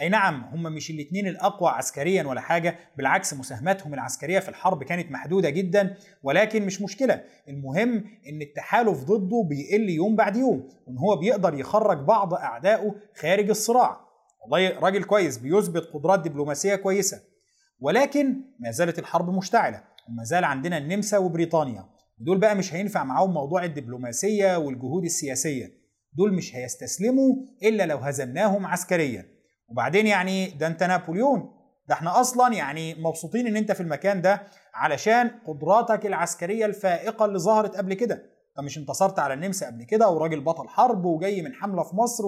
أي 0.00 0.08
نعم 0.08 0.44
هم 0.44 0.62
مش 0.62 0.90
الاتنين 0.90 1.26
الأقوى 1.26 1.70
عسكريا 1.70 2.22
ولا 2.22 2.40
حاجة 2.40 2.76
بالعكس 2.96 3.34
مساهماتهم 3.34 3.94
العسكرية 3.94 4.38
في 4.38 4.48
الحرب 4.48 4.84
كانت 4.84 5.10
محدودة 5.10 5.50
جدا 5.50 5.96
ولكن 6.22 6.66
مش 6.66 6.82
مشكلة. 6.82 7.24
المهم 7.48 8.04
إن 8.28 8.42
التحالف 8.42 9.04
ضده 9.04 9.46
بيقل 9.48 9.90
يوم 9.90 10.16
بعد 10.16 10.36
يوم 10.36 10.68
وإن 10.86 10.98
هو 10.98 11.16
بيقدر 11.16 11.54
يخرج 11.54 11.98
بعض 11.98 12.34
أعدائه 12.34 12.94
خارج 13.16 13.50
الصراع. 13.50 14.00
والله 14.42 14.78
راجل 14.78 15.04
كويس 15.04 15.38
بيثبت 15.38 15.82
قدرات 15.94 16.20
دبلوماسية 16.20 16.74
كويسة. 16.74 17.20
ولكن 17.80 18.36
ما 18.58 18.70
زالت 18.70 18.98
الحرب 18.98 19.30
مشتعلة 19.30 19.84
وما 20.08 20.24
زال 20.24 20.44
عندنا 20.44 20.78
النمسا 20.78 21.18
وبريطانيا. 21.18 21.84
ودول 22.20 22.38
بقى 22.38 22.54
مش 22.56 22.74
هينفع 22.74 23.04
معاهم 23.04 23.34
موضوع 23.34 23.64
الدبلوماسية 23.64 24.56
والجهود 24.56 25.04
السياسية. 25.04 25.80
دول 26.12 26.32
مش 26.34 26.56
هيستسلموا 26.56 27.34
إلا 27.62 27.86
لو 27.86 27.96
هزمناهم 27.98 28.66
عسكريا. 28.66 29.26
وبعدين 29.68 30.06
يعني 30.06 30.50
ده 30.50 30.66
أنت 30.66 30.82
نابليون. 30.82 31.52
ده 31.88 31.94
إحنا 31.94 32.20
أصلا 32.20 32.54
يعني 32.54 32.94
مبسوطين 32.94 33.46
إن 33.46 33.56
أنت 33.56 33.72
في 33.72 33.80
المكان 33.80 34.22
ده 34.22 34.42
علشان 34.74 35.30
قدراتك 35.46 36.06
العسكرية 36.06 36.66
الفائقة 36.66 37.24
اللي 37.24 37.38
ظهرت 37.38 37.76
قبل 37.76 37.94
كده. 37.94 38.14
انت 38.14 38.64
مش 38.64 38.78
انتصرت 38.78 39.18
على 39.18 39.34
النمسا 39.34 39.66
قبل 39.66 39.84
كده 39.84 40.08
وراجل 40.10 40.40
بطل 40.40 40.68
حرب 40.68 41.04
وجاي 41.04 41.42
من 41.42 41.54
حملة 41.54 41.82
في 41.82 41.96
مصر. 41.96 42.24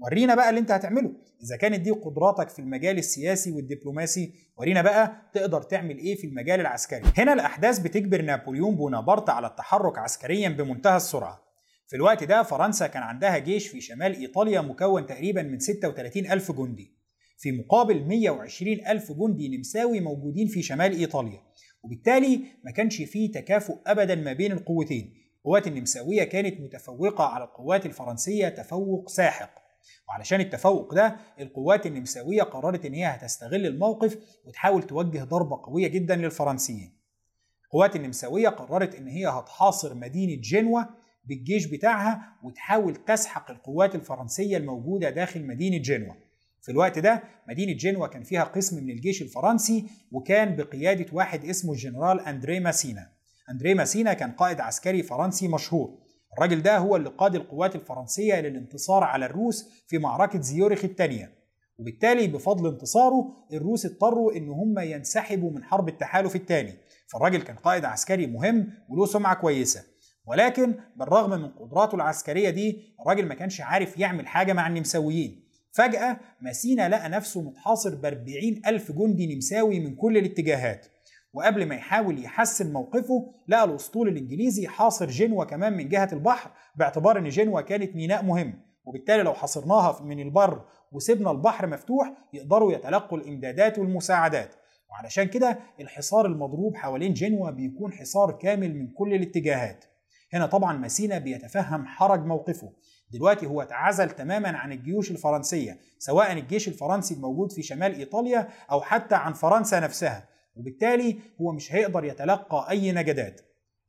ورينا 0.00 0.34
بقى 0.34 0.48
اللي 0.50 0.60
انت 0.60 0.70
هتعمله. 0.70 1.12
إذا 1.42 1.56
كانت 1.56 1.80
دي 1.80 1.90
قدراتك 1.90 2.48
في 2.48 2.58
المجال 2.58 2.98
السياسي 2.98 3.52
والدبلوماسي 3.52 4.34
ورينا 4.56 4.82
بقى 4.82 5.30
تقدر 5.34 5.62
تعمل 5.62 5.98
إيه 5.98 6.14
في 6.16 6.26
المجال 6.26 6.60
العسكري. 6.60 7.02
هنا 7.18 7.32
الأحداث 7.32 7.78
بتجبر 7.78 8.22
نابليون 8.22 8.76
بونابرت 8.76 9.30
على 9.30 9.46
التحرك 9.46 9.98
عسكريا 9.98 10.48
بمنتهى 10.48 10.96
السرعة. 10.96 11.42
في 11.88 11.96
الوقت 11.96 12.24
ده 12.24 12.42
فرنسا 12.42 12.86
كان 12.86 13.02
عندها 13.02 13.38
جيش 13.38 13.68
في 13.68 13.80
شمال 13.80 14.14
إيطاليا 14.16 14.60
مكون 14.60 15.06
تقريبا 15.06 15.42
من 15.42 15.58
36 15.58 16.30
ألف 16.30 16.52
جندي. 16.52 16.96
في 17.38 17.52
مقابل 17.52 18.04
120 18.08 18.86
ألف 18.86 19.12
جندي 19.12 19.56
نمساوي 19.56 20.00
موجودين 20.00 20.46
في 20.46 20.62
شمال 20.62 20.92
إيطاليا. 20.98 21.40
وبالتالي 21.84 22.40
ما 22.64 22.70
كانش 22.70 23.02
فيه 23.02 23.32
تكافؤ 23.32 23.74
أبدا 23.86 24.14
ما 24.14 24.32
بين 24.32 24.52
القوتين. 24.52 25.14
القوات 25.38 25.66
النمساوية 25.66 26.24
كانت 26.24 26.60
متفوقة 26.60 27.24
على 27.24 27.44
القوات 27.44 27.86
الفرنسية 27.86 28.48
تفوق 28.48 29.08
ساحق. 29.08 29.61
وعلشان 30.08 30.40
التفوق 30.40 30.94
ده 30.94 31.16
القوات 31.40 31.86
النمساوية 31.86 32.42
قررت 32.42 32.84
إن 32.84 32.94
هي 32.94 33.04
هتستغل 33.06 33.66
الموقف 33.66 34.18
وتحاول 34.44 34.82
توجه 34.82 35.24
ضربة 35.24 35.60
قوية 35.64 35.88
جدا 35.88 36.16
للفرنسيين. 36.16 36.98
القوات 37.64 37.96
النمساوية 37.96 38.48
قررت 38.48 38.94
إن 38.94 39.08
هي 39.08 39.26
هتحاصر 39.26 39.94
مدينة 39.94 40.40
جنوة 40.42 40.88
بالجيش 41.24 41.66
بتاعها 41.66 42.22
وتحاول 42.42 42.96
تسحق 42.96 43.50
القوات 43.50 43.94
الفرنسية 43.94 44.56
الموجودة 44.56 45.10
داخل 45.10 45.46
مدينة 45.46 45.78
جنوة. 45.78 46.16
في 46.62 46.72
الوقت 46.72 46.98
ده 46.98 47.22
مدينة 47.48 47.72
جنوة 47.72 48.08
كان 48.08 48.22
فيها 48.22 48.44
قسم 48.44 48.84
من 48.84 48.90
الجيش 48.90 49.22
الفرنسي 49.22 49.86
وكان 50.12 50.56
بقيادة 50.56 51.06
واحد 51.12 51.44
اسمه 51.44 51.72
الجنرال 51.72 52.20
أندري 52.20 52.60
ماسينا. 52.60 53.12
أندري 53.50 53.74
ماسينا 53.74 54.12
كان 54.12 54.32
قائد 54.32 54.60
عسكري 54.60 55.02
فرنسي 55.02 55.48
مشهور 55.48 55.98
الراجل 56.38 56.62
ده 56.62 56.78
هو 56.78 56.96
اللي 56.96 57.08
قاد 57.08 57.34
القوات 57.34 57.74
الفرنسية 57.76 58.40
للانتصار 58.40 59.04
على 59.04 59.26
الروس 59.26 59.68
في 59.88 59.98
معركة 59.98 60.40
زيورخ 60.40 60.84
الثانية. 60.84 61.32
وبالتالي 61.78 62.26
بفضل 62.26 62.66
انتصاره 62.72 63.36
الروس 63.52 63.86
اضطروا 63.86 64.36
إن 64.36 64.48
هم 64.48 64.78
ينسحبوا 64.78 65.50
من 65.50 65.64
حرب 65.64 65.88
التحالف 65.88 66.36
الثاني. 66.36 66.74
فالراجل 67.12 67.42
كان 67.42 67.56
قائد 67.56 67.84
عسكري 67.84 68.26
مهم 68.26 68.72
وله 68.88 69.06
سمعة 69.06 69.34
كويسة. 69.34 69.84
ولكن 70.26 70.74
بالرغم 70.96 71.30
من 71.30 71.48
قدراته 71.48 71.94
العسكرية 71.94 72.50
دي 72.50 72.94
الراجل 73.00 73.26
ما 73.26 73.34
كانش 73.34 73.60
عارف 73.60 73.98
يعمل 73.98 74.26
حاجة 74.26 74.52
مع 74.52 74.66
النمساويين. 74.66 75.42
فجأة 75.72 76.20
ماسينا 76.40 76.88
لقى 76.88 77.08
نفسه 77.08 77.42
متحاصر 77.42 77.94
ب 77.94 78.04
ألف 78.66 78.92
جندي 78.92 79.34
نمساوي 79.34 79.80
من 79.80 79.94
كل 79.94 80.16
الاتجاهات. 80.16 80.86
وقبل 81.34 81.66
ما 81.66 81.74
يحاول 81.74 82.24
يحسن 82.24 82.72
موقفه 82.72 83.34
لقى 83.48 83.64
الأسطول 83.64 84.08
الإنجليزي 84.08 84.68
حاصر 84.68 85.06
جنوة 85.06 85.44
كمان 85.44 85.72
من 85.76 85.88
جهة 85.88 86.08
البحر 86.12 86.50
باعتبار 86.76 87.18
إن 87.18 87.28
جنوة 87.28 87.60
كانت 87.60 87.96
ميناء 87.96 88.22
مهم. 88.22 88.62
وبالتالي 88.84 89.22
لو 89.22 89.32
حصرناها 89.34 90.02
من 90.02 90.20
البر 90.20 90.64
وسيبنا 90.92 91.30
البحر 91.30 91.66
مفتوح 91.66 92.12
يقدروا 92.32 92.72
يتلقوا 92.72 93.18
الإمدادات 93.18 93.78
والمساعدات. 93.78 94.54
وعلشان 94.90 95.24
كده 95.24 95.58
الحصار 95.80 96.26
المضروب 96.26 96.76
حوالين 96.76 97.12
جنوة 97.14 97.50
بيكون 97.50 97.92
حصار 97.92 98.32
كامل 98.32 98.74
من 98.74 98.88
كل 98.88 99.14
الاتجاهات. 99.14 99.84
هنا 100.32 100.46
طبعا 100.46 100.78
ماسينا 100.78 101.18
بيتفهم 101.18 101.86
حرج 101.86 102.26
موقفه. 102.26 102.72
دلوقتي 103.10 103.46
هو 103.46 103.62
اتعزل 103.62 104.10
تماما 104.10 104.48
عن 104.48 104.72
الجيوش 104.72 105.10
الفرنسية 105.10 105.78
سواء 105.98 106.32
الجيش 106.32 106.68
الفرنسي 106.68 107.14
الموجود 107.14 107.52
في 107.52 107.62
شمال 107.62 107.94
إيطاليا 107.94 108.48
أو 108.70 108.80
حتى 108.80 109.14
عن 109.14 109.32
فرنسا 109.32 109.80
نفسها. 109.80 110.31
وبالتالي 110.56 111.18
هو 111.40 111.52
مش 111.52 111.74
هيقدر 111.74 112.04
يتلقى 112.04 112.66
أي 112.70 112.92
نجدات. 112.92 113.40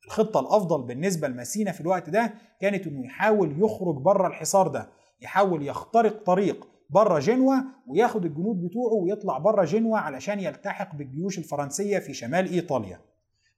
الخطة 0.06 0.40
الأفضل 0.40 0.82
بالنسبة 0.82 1.28
لماسينا 1.28 1.72
في 1.72 1.80
الوقت 1.80 2.10
ده 2.10 2.34
كانت 2.60 2.86
إنه 2.86 3.04
يحاول 3.06 3.62
يخرج 3.62 3.96
بره 3.96 4.26
الحصار 4.28 4.68
ده 4.68 4.88
يحاول 5.20 5.66
يخترق 5.66 6.24
طريق 6.24 6.68
بره 6.90 7.18
جنوة 7.18 7.64
وياخد 7.86 8.24
الجنود 8.24 8.60
بتوعه 8.64 8.94
ويطلع 8.94 9.38
بره 9.38 9.64
جنوة 9.64 9.98
علشان 9.98 10.40
يلتحق 10.40 10.94
بالجيوش 10.96 11.38
الفرنسية 11.38 11.98
في 11.98 12.14
شمال 12.14 12.52
إيطاليا. 12.52 13.00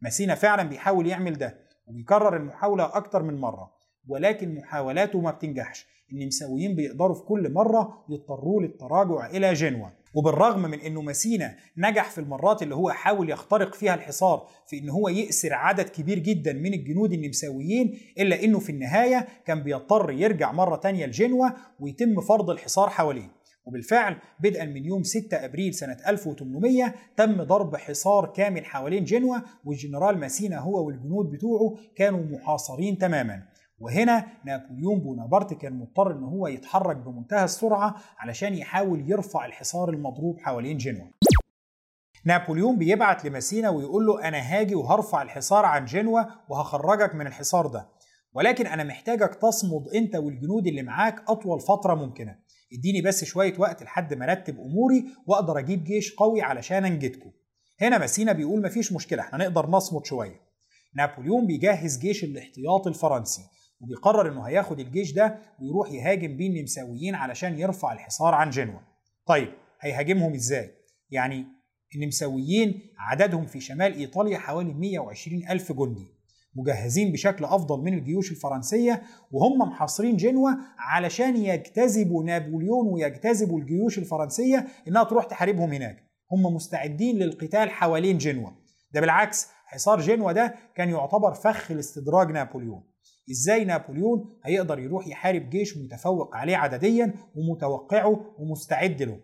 ماسينا 0.01 0.35
فعلا 0.35 0.63
بيحاول 0.63 1.07
يعمل 1.07 1.39
ده 1.39 1.59
وبيكرر 1.87 2.37
المحاولة 2.37 2.97
أكتر 2.97 3.23
من 3.23 3.35
مرة 3.41 3.71
ولكن 4.09 4.55
محاولاته 4.55 5.21
ما 5.21 5.31
بتنجحش 5.31 5.87
النمساويين 6.13 6.77
بيقدروا 6.77 7.15
في 7.15 7.23
كل 7.23 7.53
مرة 7.53 8.05
يضطروا 8.09 8.63
للتراجع 8.63 9.27
إلى 9.27 9.53
جنوة 9.53 9.93
وبالرغم 10.17 10.63
من 10.63 10.81
إنه 10.81 11.01
ماسينا 11.01 11.57
نجح 11.77 12.11
في 12.11 12.19
المرات 12.19 12.63
اللي 12.63 12.75
هو 12.75 12.91
حاول 12.91 13.31
يخترق 13.31 13.75
فيها 13.75 13.95
الحصار 13.95 14.49
في 14.67 14.79
إن 14.79 14.91
هو 14.91 15.09
يأسر 15.09 15.55
عدد 15.55 15.89
كبير 15.89 16.19
جدا 16.19 16.53
من 16.53 16.75
الجنود 16.75 17.13
النمساويين 17.13 17.99
إلا 18.19 18.45
إنه 18.45 18.59
في 18.59 18.71
النهاية 18.71 19.29
كان 19.47 19.63
بيضطر 19.63 20.11
يرجع 20.11 20.53
مرة 20.53 20.77
تانية 20.77 21.07
لجنوة 21.07 21.55
ويتم 21.81 22.21
فرض 22.21 22.51
الحصار 22.51 22.89
حواليه. 22.89 23.37
وبالفعل 23.67 24.17
بدءا 24.41 24.65
من 24.65 24.85
يوم 24.85 25.03
6 25.03 25.45
أبريل 25.45 25.75
سنة 25.75 25.97
1800 26.09 26.95
تم 27.17 27.43
ضرب 27.43 27.77
حصار 27.77 28.33
كامل 28.37 28.65
حوالين 28.65 29.05
جنوة 29.05 29.43
والجنرال 29.65 30.19
ماسينا 30.19 30.59
هو 30.59 30.87
والجنود 30.87 31.31
بتوعه 31.31 31.77
كانوا 31.97 32.21
محاصرين 32.21 32.99
تماما. 32.99 33.43
وهنا 33.79 34.27
نابليون 34.45 35.01
بونابرت 35.01 35.55
كان 35.55 35.79
مضطر 35.79 36.13
إن 36.13 36.25
هو 36.25 36.47
يتحرك 36.47 36.97
بمنتهى 36.97 37.45
السرعة 37.45 37.95
علشان 38.19 38.55
يحاول 38.55 39.11
يرفع 39.11 39.47
الحصار 39.47 39.91
المضروب 39.91 40.41
حوالين 40.41 40.77
جنوة 40.77 41.11
نابليون 42.27 42.79
بيبعت 42.79 43.25
لماسينا 43.25 43.71
ويقول 43.71 44.07
له 44.07 44.29
أنا 44.29 44.39
هاجي 44.39 44.75
وهرفع 44.75 45.23
الحصار 45.23 45.65
عن 45.65 45.85
جنوة 45.85 46.29
وهخرجك 46.49 47.15
من 47.15 47.27
الحصار 47.27 47.67
ده. 47.67 47.89
ولكن 48.33 48.67
أنا 48.67 48.85
محتاجك 48.85 49.35
تصمد 49.35 49.89
أنت 49.95 50.17
والجنود 50.17 50.67
اللي 50.67 50.83
معاك 50.83 51.25
أطول 51.29 51.61
فترة 51.61 51.95
ممكنة. 51.95 52.39
إديني 52.73 53.03
بس 53.03 53.25
شوية 53.25 53.55
وقت 53.59 53.83
لحد 53.83 54.15
ما 54.15 54.33
أرتب 54.33 54.61
أموري 54.61 55.05
وأقدر 55.27 55.59
أجيب 55.59 55.85
جيش 55.85 56.15
قوي 56.15 56.43
علشان 56.43 56.85
أنجدكم. 56.85 57.31
هنا 57.81 57.99
ماسينا 57.99 58.33
بيقول 58.33 58.63
مفيش 58.63 58.93
مشكلة 58.93 59.23
إحنا 59.23 59.39
نقدر 59.39 59.67
نصمد 59.67 60.07
شوية. 60.07 60.41
نابليون 60.95 61.47
بيجهز 61.47 61.99
جيش 61.99 62.25
الاحتياطي 62.25 62.89
الفرنسي. 62.89 63.43
وبيقرر 63.81 64.33
إنه 64.33 64.43
هياخد 64.43 64.81
الجيش 64.81 65.13
ده 65.13 65.39
ويروح 65.61 65.91
يهاجم 65.91 66.37
بيه 66.37 66.49
النمساويين 66.49 67.15
علشان 67.15 67.59
يرفع 67.59 67.93
الحصار 67.93 68.35
عن 68.35 68.51
جنوة. 68.51 68.81
طيب 69.27 69.49
هيهاجمهم 69.81 70.35
إزاي؟ 70.35 70.71
يعني 71.11 71.47
النمساويين 71.97 72.81
عددهم 72.99 73.47
في 73.47 73.61
شمال 73.61 73.95
إيطاليا 73.95 74.39
حوالي 74.39 74.75
120 74.75 75.49
ألف 75.51 75.73
جندي 75.73 76.17
مجهزين 76.57 77.13
بشكل 77.13 77.45
أفضل 77.45 77.81
من 77.85 77.95
الجيوش 77.95 78.31
الفرنسية 78.31 79.03
وهم 79.31 79.59
محاصرين 79.59 80.17
جنوة 80.17 80.59
علشان 80.79 81.37
يجتذبوا 81.37 82.25
نابليون 82.25 82.89
ويجتذبوا 82.89 83.61
الجيوش 83.61 83.99
الفرنسية 83.99 84.67
إنها 84.89 85.05
تروح 85.05 85.25
تحاربهم 85.25 85.73
هناك. 85.73 85.97
هم 86.33 86.55
مستعدين 86.55 87.17
للقتال 87.17 87.71
حوالين 87.71 88.19
جنوة. 88.19 88.57
ده 88.93 89.01
بالعكس 89.01 89.49
حصار 89.67 90.01
جنوة 90.01 90.33
ده 90.33 90.55
كان 90.75 90.91
يعتبر 90.91 91.35
فخ 91.35 91.73
لاستدراج 91.73 92.31
نابليون. 92.31 92.83
إزاي 93.31 93.65
نابليون 93.65 94.39
هيقدر 94.45 94.79
يروح 94.79 95.07
يحارب 95.09 95.51
جيش 95.51 95.77
متفوق 95.77 96.37
عليه 96.37 96.57
عدديا 96.57 97.15
ومتوقعه 97.35 98.35
ومستعد 98.39 99.03
له؟ 99.03 99.21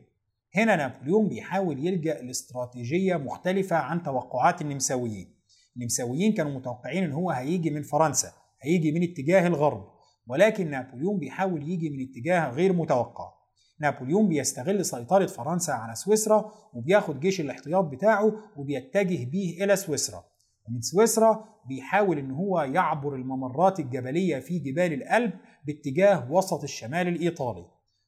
هنا 0.57 0.77
نابليون 0.77 1.29
بيحاول 1.29 1.87
يلجأ 1.87 2.23
لاستراتيجية 2.23 3.17
مختلفة 3.17 3.77
عن 3.77 4.03
توقعات 4.03 4.63
النمساويين. 4.63 5.35
النمساويين 5.77 6.33
كانوا 6.33 6.53
متوقعين 6.53 7.05
إن 7.05 7.13
هو 7.13 7.31
هيجي 7.31 7.71
من 7.71 7.83
فرنسا 7.83 8.33
هيجي 8.63 8.93
من 8.93 9.03
اتجاه 9.03 9.47
الغرب 9.47 9.89
ولكن 10.27 10.71
نابليون 10.71 11.19
بيحاول 11.19 11.71
يجي 11.71 11.91
من 11.91 12.09
اتجاه 12.11 12.51
غير 12.51 12.73
متوقع. 12.73 13.33
نابليون 13.81 14.29
بيستغل 14.29 14.85
سيطرة 14.85 15.27
فرنسا 15.27 15.73
على 15.73 15.95
سويسرا 15.95 16.53
وبياخد 16.75 17.21
جيش 17.21 17.41
الاحتياط 17.41 17.85
بتاعه 17.85 18.33
وبيتجه 18.57 19.25
بيه 19.25 19.65
إلى 19.65 19.77
سويسرا. 19.77 20.25
ومن 20.69 20.81
سويسرا 20.81 21.45
بيحاول 21.69 22.19
إن 22.19 22.31
هو 22.31 22.61
يعبر 22.61 23.15
الممرات 23.15 23.81
الجبلية 23.81 24.39
في 24.39 24.59
جبال 24.59 24.93
الألب 24.93 25.33
باتجاه 25.67 26.33
وسط 26.33 26.63
الشمال 26.63 27.09
الإيطالي. 27.09 27.67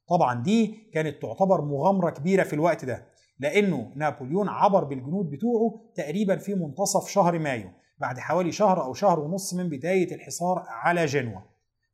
طبعا 0.08 0.42
دي 0.42 0.74
كانت 0.94 1.22
تعتبر 1.22 1.60
مغامرة 1.64 2.10
كبيرة 2.10 2.42
في 2.42 2.52
الوقت 2.52 2.84
ده 2.84 3.06
لأنه 3.38 3.92
نابليون 3.96 4.48
عبر 4.48 4.84
بالجنود 4.84 5.30
بتوعه 5.30 5.80
تقريبا 5.94 6.36
في 6.36 6.54
منتصف 6.54 7.08
شهر 7.10 7.38
مايو 7.38 7.70
بعد 7.98 8.18
حوالي 8.18 8.52
شهر 8.52 8.84
أو 8.84 8.94
شهر 8.94 9.20
ونص 9.20 9.54
من 9.54 9.68
بداية 9.68 10.14
الحصار 10.14 10.64
على 10.68 11.06
جنوة 11.06 11.44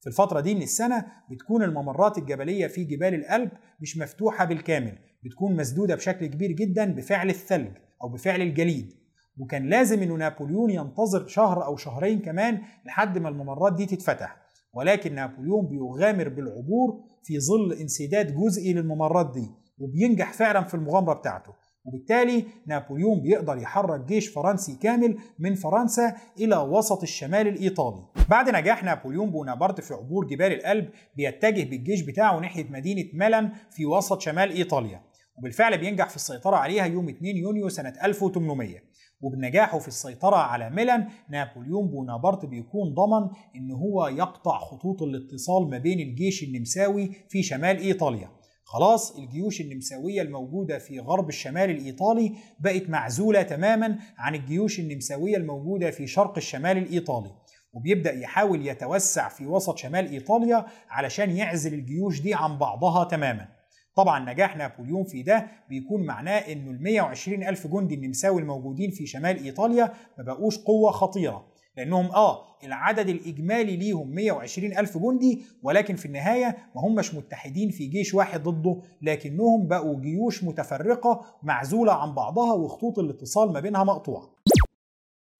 في 0.00 0.06
الفترة 0.06 0.40
دي 0.40 0.54
من 0.54 0.62
السنة 0.62 1.06
بتكون 1.30 1.62
الممرات 1.62 2.18
الجبلية 2.18 2.66
في 2.66 2.84
جبال 2.84 3.14
الألب 3.14 3.50
مش 3.80 3.98
مفتوحة 3.98 4.44
بالكامل 4.44 4.98
بتكون 5.24 5.56
مسدودة 5.56 5.94
بشكل 5.94 6.26
كبير 6.26 6.52
جدا 6.52 6.94
بفعل 6.94 7.28
الثلج 7.28 7.76
أو 8.02 8.08
بفعل 8.08 8.40
الجليد. 8.42 8.99
وكان 9.40 9.68
لازم 9.68 10.02
إنه 10.02 10.14
نابليون 10.14 10.70
ينتظر 10.70 11.26
شهر 11.26 11.64
أو 11.64 11.76
شهرين 11.76 12.18
كمان 12.18 12.62
لحد 12.86 13.18
ما 13.18 13.28
الممرات 13.28 13.72
دي 13.74 13.86
تتفتح 13.86 14.36
ولكن 14.74 15.14
نابليون 15.14 15.66
بيغامر 15.66 16.28
بالعبور 16.28 17.00
في 17.22 17.40
ظل 17.40 17.72
انسداد 17.72 18.34
جزئي 18.34 18.72
للممرات 18.72 19.32
دي 19.34 19.50
وبينجح 19.78 20.32
فعلا 20.32 20.64
في 20.64 20.74
المغامرة 20.74 21.14
بتاعته 21.14 21.52
وبالتالي 21.84 22.44
نابليون 22.66 23.20
بيقدر 23.22 23.56
يحرك 23.56 24.00
جيش 24.04 24.28
فرنسي 24.28 24.76
كامل 24.82 25.18
من 25.38 25.54
فرنسا 25.54 26.16
إلى 26.40 26.56
وسط 26.56 27.02
الشمال 27.02 27.48
الإيطالي. 27.48 28.02
بعد 28.28 28.50
نجاح 28.50 28.84
نابليون 28.84 29.30
بونابرت 29.30 29.80
في 29.80 29.94
عبور 29.94 30.26
جبال 30.26 30.52
الألب 30.52 30.90
بيتجه 31.16 31.70
بالجيش 31.70 32.02
بتاعه 32.02 32.40
ناحية 32.40 32.70
مدينة 32.70 33.04
ميلان 33.14 33.52
في 33.70 33.86
وسط 33.86 34.20
شمال 34.20 34.50
إيطاليا. 34.50 35.00
وبالفعل 35.38 35.78
بينجح 35.78 36.08
في 36.08 36.16
السيطرة 36.16 36.56
عليها 36.56 36.84
يوم 36.86 37.08
2 37.08 37.36
يونيو 37.36 37.68
سنة 37.68 37.94
1800 38.04 38.89
وبنجاحه 39.20 39.78
في 39.78 39.88
السيطرة 39.88 40.36
على 40.36 40.70
ميلان 40.70 41.08
نابليون 41.28 41.88
بونابرت 41.88 42.46
بيكون 42.46 42.94
ضمن 42.94 43.28
إن 43.56 43.70
هو 43.70 44.08
يقطع 44.08 44.58
خطوط 44.58 45.02
الاتصال 45.02 45.70
ما 45.70 45.78
بين 45.78 46.00
الجيش 46.00 46.42
النمساوي 46.42 47.10
في 47.28 47.42
شمال 47.42 47.78
إيطاليا. 47.78 48.28
خلاص 48.64 49.16
الجيوش 49.16 49.60
النمساوية 49.60 50.22
الموجودة 50.22 50.78
في 50.78 51.00
غرب 51.00 51.28
الشمال 51.28 51.70
الإيطالي 51.70 52.32
بقت 52.60 52.90
معزولة 52.90 53.42
تماما 53.42 53.98
عن 54.18 54.34
الجيوش 54.34 54.80
النمساوية 54.80 55.36
الموجودة 55.36 55.90
في 55.90 56.06
شرق 56.06 56.36
الشمال 56.36 56.78
الإيطالي 56.78 57.30
وبيبدأ 57.72 58.12
يحاول 58.12 58.66
يتوسع 58.66 59.28
في 59.28 59.46
وسط 59.46 59.78
شمال 59.78 60.10
إيطاليا 60.10 60.66
علشان 60.88 61.30
يعزل 61.30 61.74
الجيوش 61.74 62.20
دي 62.20 62.34
عن 62.34 62.58
بعضها 62.58 63.04
تماما. 63.04 63.59
طبعا 64.00 64.32
نجاح 64.32 64.56
نابليون 64.56 65.04
في 65.04 65.22
ده 65.22 65.46
بيكون 65.68 66.06
معناه 66.06 66.38
إنه 66.38 66.70
ال 66.70 66.82
120 66.82 67.42
ألف 67.42 67.66
جندي 67.66 67.94
النمساوي 67.94 68.40
الموجودين 68.42 68.90
في 68.90 69.06
شمال 69.06 69.44
إيطاليا 69.44 69.92
ما 70.18 70.24
بقوش 70.24 70.58
قوة 70.58 70.90
خطيرة. 70.90 71.46
لأنهم 71.76 72.06
آه 72.06 72.44
العدد 72.64 73.08
الإجمالي 73.08 73.76
ليهم 73.76 74.14
120 74.14 74.78
ألف 74.78 74.98
جندي 74.98 75.42
ولكن 75.62 75.96
في 75.96 76.06
النهاية 76.06 76.56
ما 76.76 76.82
همش 76.82 77.14
متحدين 77.14 77.70
في 77.70 77.86
جيش 77.86 78.14
واحد 78.14 78.42
ضده 78.42 78.82
لكنهم 79.02 79.68
بقوا 79.68 80.00
جيوش 80.00 80.44
متفرقة 80.44 81.24
معزولة 81.42 81.92
عن 81.92 82.14
بعضها 82.14 82.52
وخطوط 82.52 82.98
الاتصال 82.98 83.52
ما 83.52 83.60
بينها 83.60 83.84
مقطوعة. 83.84 84.30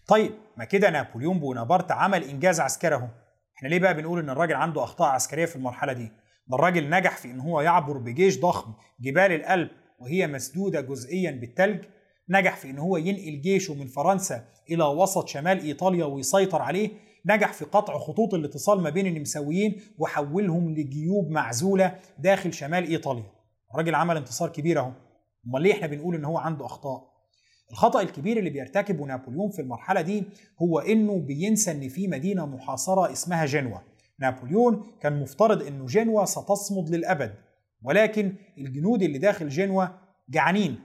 طيب 0.06 0.32
ما 0.56 0.64
كده 0.64 0.90
نابليون 0.90 1.38
بونابرت 1.40 1.92
عمل 1.92 2.24
إنجاز 2.24 2.60
عسكري 2.60 2.94
أهو. 2.94 3.08
إحنا 3.56 3.68
ليه 3.68 3.78
بقى 3.78 3.94
بنقول 3.94 4.18
إن 4.18 4.30
الراجل 4.30 4.54
عنده 4.54 4.84
أخطاء 4.84 5.08
عسكرية 5.08 5.44
في 5.46 5.56
المرحلة 5.56 5.92
دي؟ 5.92 6.12
ده 6.50 6.56
الراجل 6.56 6.90
نجح 6.90 7.16
في 7.16 7.30
إن 7.30 7.40
هو 7.40 7.60
يعبر 7.60 7.98
بجيش 7.98 8.40
ضخم 8.40 8.72
جبال 9.00 9.32
الألب 9.32 9.70
وهي 9.98 10.26
مسدودة 10.26 10.80
جزئيا 10.80 11.30
بالتلج. 11.30 11.84
نجح 12.28 12.56
في 12.56 12.70
إن 12.70 12.78
هو 12.78 12.96
ينقل 12.96 13.40
جيشه 13.40 13.74
من 13.74 13.86
فرنسا 13.86 14.44
إلى 14.70 14.84
وسط 14.84 15.28
شمال 15.28 15.60
إيطاليا 15.60 16.04
ويسيطر 16.04 16.62
عليه. 16.62 16.90
نجح 17.26 17.52
في 17.52 17.64
قطع 17.64 17.98
خطوط 17.98 18.34
الاتصال 18.34 18.80
ما 18.80 18.90
بين 18.90 19.06
النمساويين 19.06 19.80
وحولهم 19.98 20.74
لجيوب 20.74 21.30
معزولة 21.30 21.98
داخل 22.18 22.52
شمال 22.54 22.88
إيطاليا. 22.88 23.30
الراجل 23.74 23.94
عمل 23.94 24.16
انتصار 24.16 24.48
كبير 24.48 24.78
أهو. 24.80 24.92
أمال 25.46 25.62
ليه 25.62 25.72
إحنا 25.72 25.86
بنقول 25.86 26.14
إن 26.14 26.24
هو 26.24 26.38
عنده 26.38 26.66
أخطاء؟ 26.66 27.10
الخطأ 27.70 28.00
الكبير 28.00 28.36
اللي 28.38 28.50
بيرتكبه 28.50 29.04
نابليون 29.04 29.50
في 29.50 29.62
المرحلة 29.62 30.00
دي 30.00 30.24
هو 30.62 30.78
إنه 30.78 31.18
بينسى 31.18 31.70
إن 31.70 31.88
في 31.88 32.08
مدينة 32.08 32.46
محاصرة 32.46 33.12
اسمها 33.12 33.46
جنوة 33.46 33.82
نابليون 34.20 34.92
كان 35.00 35.20
مفترض 35.20 35.62
إنه 35.62 35.86
جنوة 35.86 36.24
ستصمد 36.24 36.90
للأبد 36.90 37.34
ولكن 37.82 38.32
الجنود 38.58 39.02
اللي 39.02 39.18
داخل 39.18 39.48
جنوة 39.48 39.98
جعانين 40.28 40.78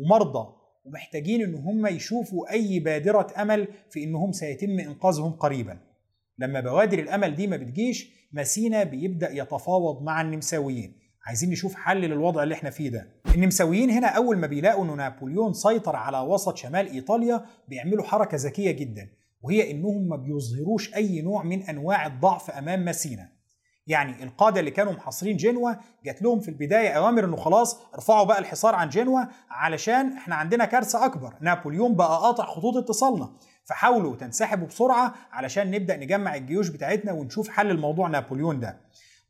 ومرضى 0.00 0.48
ومحتاجين 0.84 1.42
إن 1.42 1.54
هم 1.54 1.86
يشوفوا 1.86 2.52
أي 2.52 2.80
بادرة 2.80 3.26
أمل 3.42 3.68
في 3.90 4.04
إنهم 4.04 4.32
سيتم 4.32 4.78
إنقاذهم 4.78 5.32
قريبا. 5.32 5.78
لما 6.38 6.60
بوادر 6.60 6.98
الأمل 6.98 7.34
دي 7.34 7.46
ما 7.46 7.56
بتجيش 7.56 8.10
ماسينا 8.32 8.84
بيبدأ 8.84 9.30
يتفاوض 9.30 10.02
مع 10.02 10.20
النمساويين. 10.20 10.94
عايزين 11.26 11.50
نشوف 11.50 11.74
حل 11.74 12.00
للوضع 12.00 12.42
اللي 12.42 12.54
إحنا 12.54 12.70
فيه 12.70 12.88
ده. 12.88 13.08
النمساويين 13.34 13.90
هنا 13.90 14.06
أول 14.06 14.38
ما 14.38 14.46
بيلاقوا 14.46 14.84
إنه 14.84 14.94
نابليون 14.94 15.52
سيطر 15.52 15.96
على 15.96 16.18
وسط 16.20 16.56
شمال 16.56 16.86
إيطاليا 16.86 17.44
بيعملوا 17.68 18.04
حركة 18.04 18.36
ذكية 18.36 18.70
جدا. 18.70 19.08
وهي 19.42 19.70
إنهم 19.70 20.08
ما 20.08 20.16
بيظهروش 20.16 20.94
أي 20.94 21.22
نوع 21.22 21.42
من 21.42 21.62
أنواع 21.62 22.06
الضعف 22.06 22.50
أمام 22.50 22.84
ماسينا 22.84 23.28
يعني 23.86 24.22
القادة 24.22 24.60
اللي 24.60 24.70
كانوا 24.70 24.92
محاصرين 24.92 25.36
جنوة 25.36 25.78
جات 26.04 26.22
لهم 26.22 26.40
في 26.40 26.48
البداية 26.48 26.88
أوامر 26.88 27.24
إنه 27.24 27.36
خلاص 27.36 27.80
ارفعوا 27.94 28.24
بقى 28.24 28.38
الحصار 28.38 28.74
عن 28.74 28.88
جنوة 28.88 29.28
علشان 29.50 30.12
إحنا 30.12 30.34
عندنا 30.34 30.64
كارثة 30.64 31.04
أكبر. 31.04 31.34
نابليون 31.40 31.94
بقى 31.94 32.08
قاطع 32.08 32.44
خطوط 32.44 32.76
اتصالنا. 32.76 33.32
فحاولوا 33.64 34.16
تنسحبوا 34.16 34.66
بسرعة 34.66 35.14
علشان 35.32 35.70
نبدأ 35.70 35.96
نجمع 35.96 36.34
الجيوش 36.36 36.68
بتاعتنا 36.68 37.12
ونشوف 37.12 37.48
حل 37.48 37.70
الموضوع 37.70 38.08
نابليون 38.08 38.60
ده. 38.60 38.80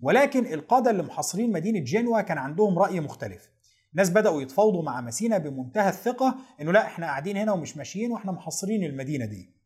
ولكن 0.01 0.46
القادة 0.55 0.90
اللي 0.90 1.03
محاصرين 1.03 1.53
مدينة 1.53 1.81
جنوة 1.81 2.22
كان 2.22 2.38
عندهم 2.38 2.79
رأي 2.79 3.01
مختلف. 3.01 3.51
الناس 3.92 4.11
بدأوا 4.11 4.42
يتفاوضوا 4.42 4.83
مع 4.83 5.01
مسينا 5.01 5.38
بمنتهى 5.38 5.88
الثقة 5.88 6.37
إنه 6.61 6.72
لا 6.72 6.87
إحنا 6.87 7.07
قاعدين 7.07 7.37
هنا 7.37 7.53
ومش 7.53 7.77
ماشيين 7.77 8.12
وإحنا 8.12 8.33
محاصرين 8.33 8.85
المدينة 8.85 9.25
دي. 9.25 9.62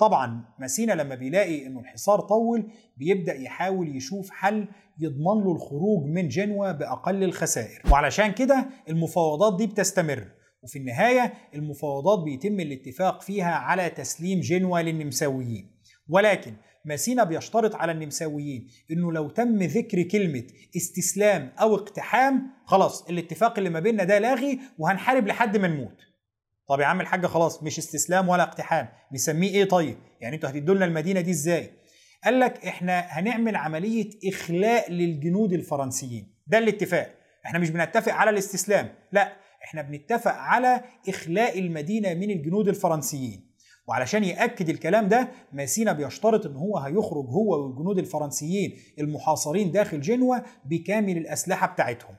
طبعا 0.00 0.44
مسينا 0.58 0.92
لما 0.92 1.14
بيلاقي 1.14 1.66
إنه 1.66 1.80
الحصار 1.80 2.20
طول 2.20 2.70
بيبدأ 2.96 3.34
يحاول 3.34 3.96
يشوف 3.96 4.30
حل 4.30 4.68
يضمن 4.98 5.44
له 5.44 5.52
الخروج 5.52 6.06
من 6.06 6.28
جنوة 6.28 6.72
بأقل 6.72 7.24
الخسائر. 7.24 7.82
وعلشان 7.90 8.32
كده 8.32 8.66
المفاوضات 8.88 9.56
دي 9.58 9.66
بتستمر. 9.66 10.28
وفي 10.62 10.78
النهاية 10.78 11.32
المفاوضات 11.54 12.18
بيتم 12.24 12.60
الاتفاق 12.60 13.22
فيها 13.22 13.52
على 13.52 13.90
تسليم 13.90 14.40
جنوة 14.40 14.82
للنمساويين. 14.82 15.70
ولكن 16.08 16.52
ماسينا 16.84 17.24
بيشترط 17.24 17.74
على 17.74 17.92
النمساويين 17.92 18.68
إنه 18.90 19.12
لو 19.12 19.28
تم 19.28 19.56
ذكر 19.62 20.02
كلمة 20.02 20.44
استسلام 20.76 21.52
أو 21.60 21.74
اقتحام 21.74 22.50
خلاص 22.66 23.02
الاتفاق 23.10 23.58
اللي 23.58 23.70
ما 23.70 23.80
بيننا 23.80 24.04
ده 24.04 24.18
لاغي 24.18 24.60
وهنحارب 24.78 25.26
لحد 25.26 25.56
ما 25.56 25.68
نموت. 25.68 26.09
طب 26.70 26.80
يا 26.80 26.86
عم 26.86 27.00
الحاج 27.00 27.26
خلاص 27.26 27.62
مش 27.62 27.78
استسلام 27.78 28.28
ولا 28.28 28.42
اقتحام. 28.42 28.88
نسميه 29.12 29.50
إيه 29.50 29.64
طيب؟ 29.64 29.98
يعني 30.20 30.36
أنتوا 30.36 30.50
هتدوا 30.50 30.74
لنا 30.74 30.84
المدينة 30.84 31.20
دي 31.20 31.30
إزاي؟ 31.30 31.70
قال 32.24 32.40
لك 32.40 32.66
إحنا 32.66 33.00
هنعمل 33.00 33.56
عملية 33.56 34.10
إخلاء 34.28 34.92
للجنود 34.92 35.52
الفرنسيين. 35.52 36.34
ده 36.46 36.58
الاتفاق. 36.58 37.14
إحنا 37.46 37.58
مش 37.58 37.70
بنتفق 37.70 38.12
على 38.12 38.30
الاستسلام. 38.30 38.94
لا 39.12 39.32
إحنا 39.64 39.82
بنتفق 39.82 40.32
على 40.32 40.84
إخلاء 41.08 41.58
المدينة 41.58 42.14
من 42.14 42.30
الجنود 42.30 42.68
الفرنسيين. 42.68 43.50
وعلشان 43.88 44.24
يأكد 44.24 44.68
الكلام 44.68 45.08
ده 45.08 45.28
ماسينا 45.52 45.92
بيشترط 45.92 46.46
إن 46.46 46.56
هو 46.56 46.78
هيخرج 46.78 47.26
هو 47.26 47.64
والجنود 47.64 47.98
الفرنسيين 47.98 48.76
المحاصرين 48.98 49.72
داخل 49.72 50.00
جنوة 50.00 50.44
بكامل 50.64 51.16
الأسلحة 51.16 51.66
بتاعتهم. 51.66 52.14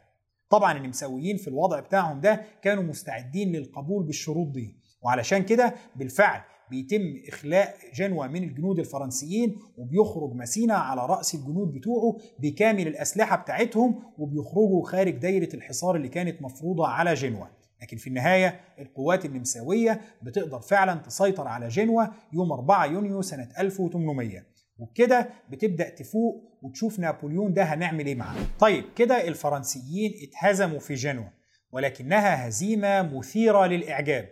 طبعا 0.51 0.77
النمساويين 0.77 1.37
في 1.37 1.47
الوضع 1.47 1.79
بتاعهم 1.79 2.21
ده 2.21 2.41
كانوا 2.61 2.83
مستعدين 2.83 3.51
للقبول 3.51 4.03
بالشروط 4.03 4.47
دي. 4.47 4.75
وعلشان 5.01 5.43
كده 5.43 5.75
بالفعل 5.95 6.41
بيتم 6.69 7.01
إخلاء 7.27 7.75
جنوة 7.95 8.27
من 8.27 8.43
الجنود 8.43 8.79
الفرنسيين 8.79 9.59
وبيخرج 9.77 10.33
مسينا 10.35 10.73
على 10.73 11.05
رأس 11.05 11.35
الجنود 11.35 11.71
بتوعه 11.73 12.17
بكامل 12.39 12.87
الأسلحة 12.87 13.35
بتاعتهم 13.37 13.99
وبيخرجوا 14.17 14.85
خارج 14.85 15.13
دايرة 15.17 15.55
الحصار 15.55 15.95
اللي 15.95 16.07
كانت 16.07 16.41
مفروضة 16.41 16.87
على 16.87 17.13
جنوة. 17.13 17.49
لكن 17.81 17.97
في 17.97 18.07
النهاية 18.07 18.59
القوات 18.79 19.25
النمساوية 19.25 20.01
بتقدر 20.21 20.59
فعلا 20.59 20.93
تسيطر 20.95 21.47
على 21.47 21.67
جنوة 21.67 22.11
يوم 22.33 22.51
4 22.51 22.85
يونيو 22.85 23.21
سنة 23.21 23.49
1800 23.59 24.43
وبكده 24.81 25.29
بتبدأ 25.49 25.89
تفوق 25.89 26.59
وتشوف 26.61 26.99
نابليون 26.99 27.53
ده 27.53 27.63
هنعمل 27.63 28.05
إيه 28.05 28.15
معاه. 28.15 28.35
طيب 28.59 28.83
كده 28.95 29.27
الفرنسيين 29.27 30.11
اتهزموا 30.23 30.79
في 30.79 30.93
جنوة 30.93 31.31
ولكنها 31.71 32.47
هزيمة 32.47 33.01
مثيرة 33.01 33.65
للإعجاب. 33.65 34.29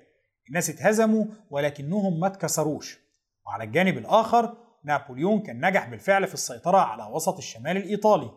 الناس 0.49 0.69
اتهزموا 0.69 1.25
ولكنهم 1.49 2.19
ما 2.19 2.27
اتكسروش. 2.27 2.99
وعلى 3.45 3.63
الجانب 3.63 3.97
الآخر 3.97 4.57
نابليون 4.85 5.39
كان 5.39 5.65
نجح 5.65 5.89
بالفعل 5.89 6.27
في 6.27 6.33
السيطرة 6.33 6.77
على 6.77 7.03
وسط 7.13 7.38
الشمال 7.38 7.77
الإيطالي. 7.77 8.31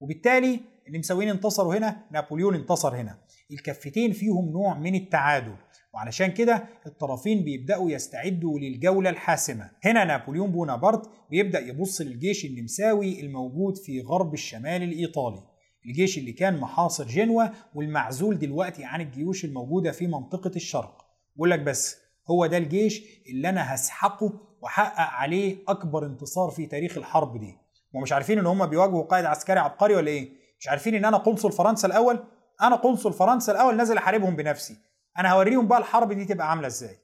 وبالتالي 0.00 0.60
النمساويين 0.88 1.28
انتصروا 1.30 1.74
هنا 1.74 1.96
نابليون 2.10 2.54
انتصر 2.54 2.96
هنا. 2.96 3.18
الكفتين 3.50 4.12
فيهم 4.12 4.48
نوع 4.52 4.78
من 4.78 4.94
التعادل 4.94 5.56
وعلشان 5.94 6.26
كده 6.26 6.64
الطرفين 6.86 7.44
بيبدأوا 7.44 7.90
يستعدوا 7.90 8.58
للجولة 8.58 9.10
الحاسمة. 9.10 9.70
هنا 9.84 10.04
نابليون 10.04 10.52
بونابرت 10.52 11.10
بيبدأ 11.30 11.58
يبص 11.60 12.00
للجيش 12.00 12.44
النمساوي 12.44 13.20
الموجود 13.20 13.76
في 13.76 14.00
غرب 14.00 14.34
الشمال 14.34 14.82
الإيطالي. 14.82 15.42
الجيش 15.86 16.18
اللي 16.18 16.32
كان 16.32 16.60
محاصر 16.60 17.04
جنوة 17.06 17.52
والمعزول 17.74 18.38
دلوقتي 18.38 18.84
عن 18.84 19.00
الجيوش 19.00 19.44
الموجودة 19.44 19.92
في 19.92 20.06
منطقة 20.06 20.50
الشرق. 20.56 21.06
بقول 21.36 21.50
لك 21.50 21.60
بس 21.60 21.96
هو 22.30 22.46
ده 22.46 22.56
الجيش 22.56 23.02
اللي 23.28 23.48
أنا 23.48 23.74
هسحقه 23.74 24.40
وحقق 24.62 25.10
عليه 25.14 25.56
أكبر 25.68 26.06
انتصار 26.06 26.50
في 26.50 26.66
تاريخ 26.66 26.98
الحرب 26.98 27.40
دي. 27.40 27.54
ومش 27.94 28.12
عارفين 28.12 28.38
إن 28.38 28.46
هم 28.46 28.66
بيواجهوا 28.66 29.02
قائد 29.02 29.24
عسكري 29.24 29.58
عبقري 29.58 29.94
ولا 29.94 30.08
إيه؟ 30.08 30.28
مش 30.60 30.68
عارفين 30.68 30.94
إن 30.94 31.04
أنا 31.04 31.16
قنصل 31.16 31.52
فرنسا 31.52 31.88
الأول؟ 31.88 32.24
أنا 32.62 32.76
قنصل 32.76 33.12
فرنسا 33.12 33.52
الأول 33.52 33.76
نازل 33.76 33.96
احاربهم 33.96 34.36
بنفسي. 34.36 34.76
أنا 35.18 35.32
هوريهم 35.32 35.68
بقى 35.68 35.78
الحرب 35.78 36.12
دي 36.12 36.24
تبقى 36.24 36.50
عاملة 36.50 36.66
إزاي. 36.66 36.96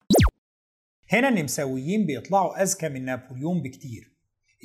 هنا 1.12 1.28
النمساويين 1.28 2.06
بيطلعوا 2.06 2.62
أذكى 2.62 2.88
من 2.88 3.04
نابليون 3.04 3.62
بكتير. 3.62 4.12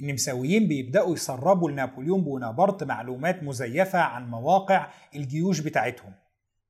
النمساويين 0.02 0.68
بيبدأوا 0.68 1.14
يسربوا 1.14 1.72
لنابليون 1.72 2.22
بونابرت 2.22 2.84
معلومات 2.84 3.44
مزيفة 3.44 4.00
عن 4.00 4.30
مواقع 4.30 4.88
الجيوش 5.16 5.60
بتاعتهم. 5.60 6.14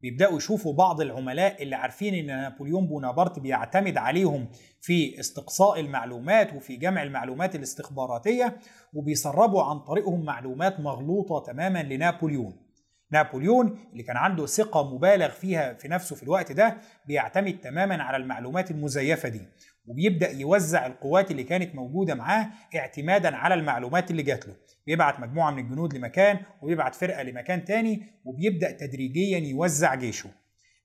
بيبدأوا 0.01 0.37
يشوفوا 0.37 0.73
بعض 0.73 1.01
العملاء 1.01 1.63
اللي 1.63 1.75
عارفين 1.75 2.13
إن 2.13 2.25
نابليون 2.25 2.87
بونابرت 2.87 3.39
بيعتمد 3.39 3.97
عليهم 3.97 4.47
في 4.81 5.19
استقصاء 5.19 5.79
المعلومات 5.79 6.53
وفي 6.53 6.75
جمع 6.75 7.03
المعلومات 7.03 7.55
الاستخباراتية 7.55 8.57
وبيسربوا 8.93 9.63
عن 9.63 9.79
طريقهم 9.79 10.25
معلومات 10.25 10.79
مغلوطة 10.79 11.51
تماما 11.51 11.83
لنابليون. 11.83 12.66
نابليون 13.11 13.79
اللي 13.91 14.03
كان 14.03 14.17
عنده 14.17 14.45
ثقة 14.45 14.95
مبالغ 14.95 15.29
فيها 15.29 15.73
في 15.73 15.87
نفسه 15.87 16.15
في 16.15 16.23
الوقت 16.23 16.51
ده 16.51 16.77
بيعتمد 17.07 17.59
تماما 17.59 18.03
على 18.03 18.17
المعلومات 18.17 18.71
المزيفة 18.71 19.29
دي 19.29 19.41
وبيبدأ 19.87 20.31
يوزع 20.31 20.85
القوات 20.85 21.31
اللي 21.31 21.43
كانت 21.43 21.75
موجودة 21.75 22.15
معاه 22.15 22.49
اعتمادا 22.75 23.35
على 23.35 23.53
المعلومات 23.53 24.11
اللي 24.11 24.23
جات 24.23 24.47
له. 24.47 24.53
بيبعت 24.87 25.19
مجموعة 25.19 25.51
من 25.51 25.59
الجنود 25.59 25.93
لمكان 25.93 26.39
وبيبعت 26.61 26.95
فرقة 26.95 27.23
لمكان 27.23 27.65
تاني 27.65 28.03
وبيبدأ 28.25 28.71
تدريجيا 28.71 29.37
يوزع 29.39 29.95
جيشه. 29.95 30.29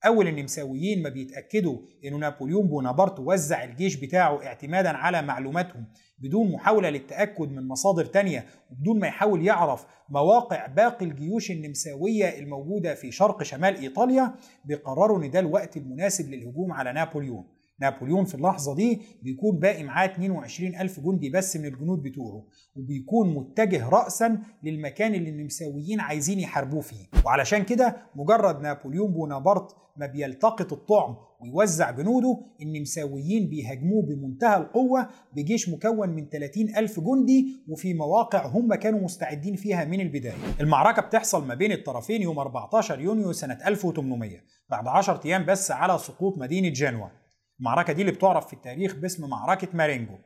أول 0.07 0.29
النمساويين 0.29 1.03
ما 1.03 1.09
بيتأكدوا 1.09 1.79
إنه 2.05 2.17
نابليون 2.17 2.67
بونابرت 2.67 3.21
وزع 3.21 3.65
الجيش 3.65 3.97
بتاعه 3.97 4.43
اعتمادا 4.45 4.89
على 4.89 5.23
معلوماتهم 5.23 5.85
بدون 6.19 6.53
محاولة 6.53 6.91
للتأكد 6.91 7.51
من 7.53 7.69
مصادر 7.69 8.05
تانية 8.05 8.47
وبدون 8.71 8.99
ما 9.01 9.07
يحاول 9.07 9.47
يعرف 9.47 9.87
مواقع 10.09 10.67
باقي 10.67 11.05
الجيوش 11.07 11.51
النمساوية 11.51 12.39
الموجودة 12.39 12.95
في 12.95 13.13
شرق 13.13 13.43
شمال 13.43 13.77
إيطاليا 13.77 14.35
بيقرروا 14.65 15.25
إن 15.25 15.31
ده 15.31 15.39
الوقت 15.39 15.77
المناسب 15.77 16.31
للهجوم 16.31 16.73
على 16.73 16.93
نابليون. 16.93 17.45
نابليون 17.83 18.25
في 18.25 18.35
اللحظة 18.35 18.75
دي 18.75 19.01
بيكون 19.23 19.59
باقي 19.59 19.83
معاه 19.85 20.07
22 20.07 20.75
ألف 20.75 21.01
جندي 21.01 21.31
بس 21.31 21.57
من 21.57 21.67
الجنود 21.67 22.03
بتوعه 22.03 22.45
وبيكون 22.77 23.35
متجه 23.35 23.89
رأسا 23.89 24.39
للمكان 24.63 25.15
اللي 25.15 25.31
النمساويين 25.31 26.01
عايزين 26.01 26.41
يحاربوه 26.41 26.81
فيه. 26.81 27.07
وعلشان 27.25 27.65
كده 27.65 27.97
مجرد 28.17 28.61
نابليون 28.61 29.13
بونابرت 29.13 29.77
ما 29.97 30.07
بيلتقط 30.07 30.73
الطعم 30.73 31.17
ويوزع 31.41 31.91
جنوده 31.91 32.41
النمساويين 32.63 33.49
بيهاجموه 33.49 34.03
بمنتهى 34.03 34.57
القوة 34.57 35.09
بجيش 35.37 35.69
مكون 35.69 36.09
من 36.09 36.29
30 36.29 36.77
ألف 36.77 37.01
جندي 37.01 37.65
وفي 37.69 37.95
مواقع 37.95 38.47
هم 38.47 38.75
كانوا 38.75 39.01
مستعدين 39.01 39.57
فيها 39.57 39.85
من 39.85 40.01
البداية. 40.01 40.35
المعركة 40.61 41.03
بتحصل 41.03 41.47
ما 41.47 41.55
بين 41.55 41.73
الطرفين 41.73 42.23
يوم 42.23 42.39
14 42.39 43.01
يونيو 43.01 43.33
سنة 43.33 43.59
1800 43.67 44.39
بعد 44.71 44.89
10 44.89 45.21
أيام 45.25 45.47
بس 45.47 45.71
على 45.71 45.99
سقوط 45.99 46.39
مدينة 46.39 46.69
جنوة 46.69 47.22
المعركة 47.63 47.93
دي 47.93 48.01
اللي 48.01 48.13
بتعرف 48.13 48.47
في 48.47 48.53
التاريخ 48.53 48.95
باسم 48.95 49.31
معركة 49.31 49.69
مارينجو. 49.75 50.19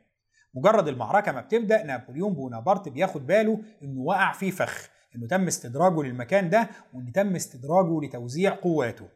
مجرد 0.53 0.87
المعركة 0.87 1.31
ما 1.31 1.41
بتبدأ 1.41 1.83
نابليون 1.83 2.33
بونابرت 2.33 2.89
بياخد 2.89 3.27
باله 3.27 3.61
إنه 3.83 4.01
وقع 4.01 4.31
في 4.31 4.51
فخ 4.51 4.89
إنه 5.15 5.27
تم 5.27 5.47
استدراجه 5.47 6.03
للمكان 6.03 6.49
ده 6.49 6.69
وإن 6.93 7.11
تم 7.11 7.35
استدراجه 7.35 8.05
لتوزيع 8.05 8.55
قواته. 8.55 9.07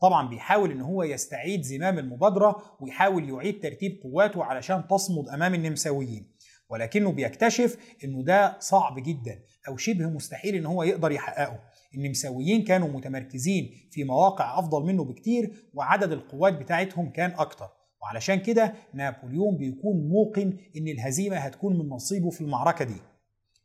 طبعا 0.00 0.28
بيحاول 0.28 0.70
إن 0.70 0.80
هو 0.80 1.02
يستعيد 1.02 1.62
زمام 1.62 1.98
المبادرة 1.98 2.62
ويحاول 2.80 3.30
يعيد 3.30 3.60
ترتيب 3.62 4.00
قواته 4.02 4.44
علشان 4.44 4.86
تصمد 4.88 5.28
أمام 5.28 5.54
النمساويين. 5.54 6.32
ولكنه 6.68 7.12
بيكتشف 7.12 7.76
إنه 8.04 8.24
ده 8.24 8.56
صعب 8.58 8.94
جدا 9.02 9.42
أو 9.68 9.76
شبه 9.76 10.06
مستحيل 10.06 10.54
إن 10.54 10.66
هو 10.66 10.82
يقدر 10.82 11.12
يحققه. 11.12 11.58
النمساويين 11.94 12.64
كانوا 12.64 12.88
متمركزين 12.88 13.70
في 13.90 14.04
مواقع 14.04 14.58
أفضل 14.58 14.86
منه 14.86 15.04
بكتير 15.04 15.70
وعدد 15.74 16.12
القوات 16.12 16.52
بتاعتهم 16.52 17.10
كان 17.10 17.30
أكتر. 17.30 17.68
وعلشان 18.02 18.36
كده 18.36 18.74
نابليون 18.94 19.56
بيكون 19.56 20.08
موقن 20.08 20.58
إن 20.76 20.88
الهزيمة 20.88 21.36
هتكون 21.36 21.78
من 21.78 21.88
نصيبه 21.88 22.30
في 22.30 22.40
المعركة 22.40 22.84
دي. 22.84 22.96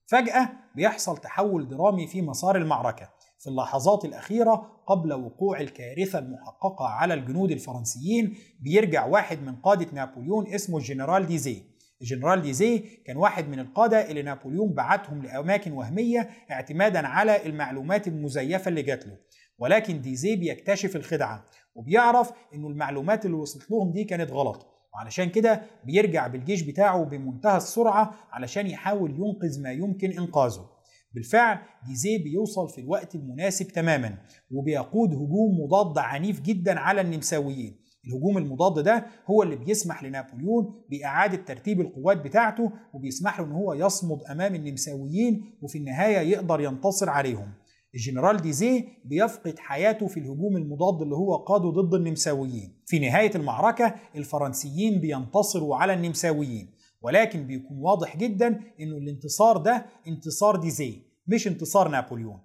فجأة 0.06 0.50
بيحصل 0.76 1.18
تحول 1.18 1.68
درامي 1.68 2.08
في 2.08 2.22
مسار 2.22 2.56
المعركة 2.56 3.10
في 3.40 3.48
اللحظات 3.48 4.06
الأخيرة 4.06 4.82
قبل 4.88 5.14
وقوع 5.14 5.60
الكارثة 5.60 6.20
المحققة 6.20 6.86
على 6.86 7.14
الجنود 7.14 7.52
الفرنسيين 7.52 8.36
بيرجع 8.60 9.06
واحد 9.06 9.42
من 9.44 9.56
قادة 9.56 9.88
نابليون 9.94 10.48
اسمه 10.54 10.78
الجنرال 10.78 11.26
ديزي 11.28 11.64
الجنرال 12.02 12.42
ديزي 12.42 12.80
كان 12.80 13.18
واحد 13.18 13.50
من 13.50 13.60
القادة 13.60 14.12
اللي 14.12 14.22
نابليون 14.22 14.74
بعتهم 14.74 15.24
لأماكن 15.24 15.72
وهمية 15.72 16.30
اعتمادا 16.52 17.08
على 17.08 17.46
المعلومات 17.46 18.08
المزيفة 18.08 18.70
اللي 18.70 18.82
جات 18.82 19.08
له. 19.08 19.18
ولكن 19.60 20.02
ديزي 20.02 20.36
بيكتشف 20.36 20.96
الخدعة 20.96 21.46
وبيعرف 21.76 22.32
إنه 22.54 22.68
المعلومات 22.68 23.26
اللي 23.26 23.38
وصلت 23.38 23.72
لهم 23.72 23.92
دي 23.92 24.04
كانت 24.04 24.32
غلط. 24.32 24.68
وعلشان 24.94 25.30
كده 25.30 25.62
بيرجع 25.86 26.28
بالجيش 26.28 26.62
بتاعه 26.62 27.04
بمنتهى 27.06 27.58
السرعة 27.58 28.14
علشان 28.32 28.68
يحاول 28.68 29.12
ينقذ 29.12 29.62
ما 29.62 29.72
يمكن 29.72 30.12
إنقاذه. 30.12 30.70
بالفعل 31.14 31.58
ديزي 31.88 32.18
بيوصل 32.18 32.70
في 32.70 32.82
الوقت 32.82 33.16
المناسب 33.16 33.68
تماما 33.68 34.18
وبيقود 34.52 35.10
هجوم 35.14 35.60
مضاد 35.64 35.98
عنيف 35.98 36.42
جدا 36.42 36.80
على 36.80 37.02
النمساويين. 37.02 37.81
الهجوم 38.08 38.38
المضاد 38.38 38.84
ده 38.84 39.06
هو 39.30 39.44
اللي 39.44 39.56
بيسمح 39.56 40.04
لنابليون 40.04 40.84
بإعادة 40.90 41.44
ترتيب 41.44 41.82
القوات 41.82 42.18
بتاعته 42.18 42.72
وبيسمح 42.94 43.40
له 43.40 43.46
إن 43.46 43.52
هو 43.52 43.74
يصمد 43.74 44.24
أمام 44.24 44.56
النمساويين 44.56 45.58
وفي 45.62 45.78
النهاية 45.78 46.18
يقدر 46.18 46.62
ينتصر 46.62 47.10
عليهم. 47.10 47.54
الجنرال 47.96 48.38
ديزي 48.38 48.84
بيفقد 49.06 49.60
حياته 49.60 50.08
في 50.08 50.20
الهجوم 50.20 50.58
المضاد 50.58 51.02
اللي 51.02 51.16
هو 51.16 51.36
قاده 51.36 51.70
ضد 51.70 51.94
النمساويين. 51.94 52.82
في 52.86 53.00
نهاية 53.00 53.32
المعركة 53.36 53.96
الفرنسيين 54.16 55.02
بينتصروا 55.02 55.76
على 55.76 55.94
النمساويين 55.94 56.70
ولكن 57.02 57.48
بيكون 57.48 57.78
واضح 57.78 58.18
جدا 58.18 58.48
إنه 58.80 58.98
الانتصار 58.98 59.58
ده 59.58 59.86
انتصار 60.08 60.56
ديزي 60.56 61.02
مش 61.28 61.48
انتصار 61.48 61.88
نابليون. 61.88 62.40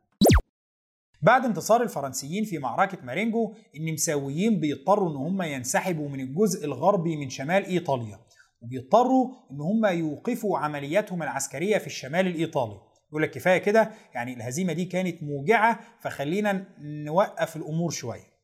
بعد 1.23 1.45
انتصار 1.45 1.83
الفرنسيين 1.83 2.45
في 2.45 2.59
معركة 2.59 2.99
مارينجو 3.05 3.55
النمساويين 3.77 4.61
بيضطروا 4.61 5.11
إن 5.11 5.17
هم 5.17 5.43
ينسحبوا 5.43 6.09
من 6.09 6.21
الجزء 6.21 6.65
الغربي 6.65 7.17
من 7.17 7.31
شمال 7.31 7.65
إيطاليا 7.65 8.19
وبيضطروا 8.61 9.29
إن 9.51 9.61
هم 9.61 9.87
يوقفوا 9.87 10.59
عملياتهم 10.59 11.23
العسكرية 11.23 11.79
في 11.79 11.87
الشمال 11.87 12.27
الإيطالي. 12.27 12.81
يقول 13.09 13.23
لك 13.23 13.31
كفاية 13.31 13.59
كده؟ 13.59 13.91
يعني 14.15 14.35
الهزيمة 14.35 14.73
دي 14.73 14.85
كانت 14.85 15.23
موجعة 15.23 15.81
فخلينا 16.01 16.65
نوقف 16.81 17.57
الأمور 17.57 17.91
شوية. 17.91 18.37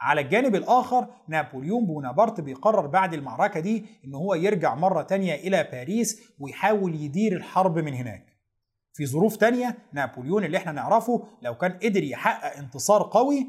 على 0.00 0.20
الجانب 0.20 0.54
الآخر 0.54 1.08
نابليون 1.28 1.86
بونابرت 1.86 2.40
بيقرر 2.40 2.86
بعد 2.86 3.14
المعركة 3.14 3.60
دي 3.60 3.84
إن 4.04 4.14
هو 4.14 4.34
يرجع 4.34 4.74
مرة 4.74 5.02
تانية 5.02 5.34
إلى 5.34 5.68
باريس 5.72 6.22
ويحاول 6.38 6.94
يدير 6.94 7.36
الحرب 7.36 7.78
من 7.78 7.94
هناك. 7.94 8.27
في 8.98 9.06
ظروف 9.06 9.36
تانية 9.36 9.78
نابليون 9.92 10.44
اللي 10.44 10.56
إحنا 10.58 10.72
نعرفه 10.72 11.22
لو 11.42 11.54
كان 11.54 11.72
قدر 11.72 12.02
يحقق 12.02 12.56
انتصار 12.58 13.02
قوي 13.12 13.46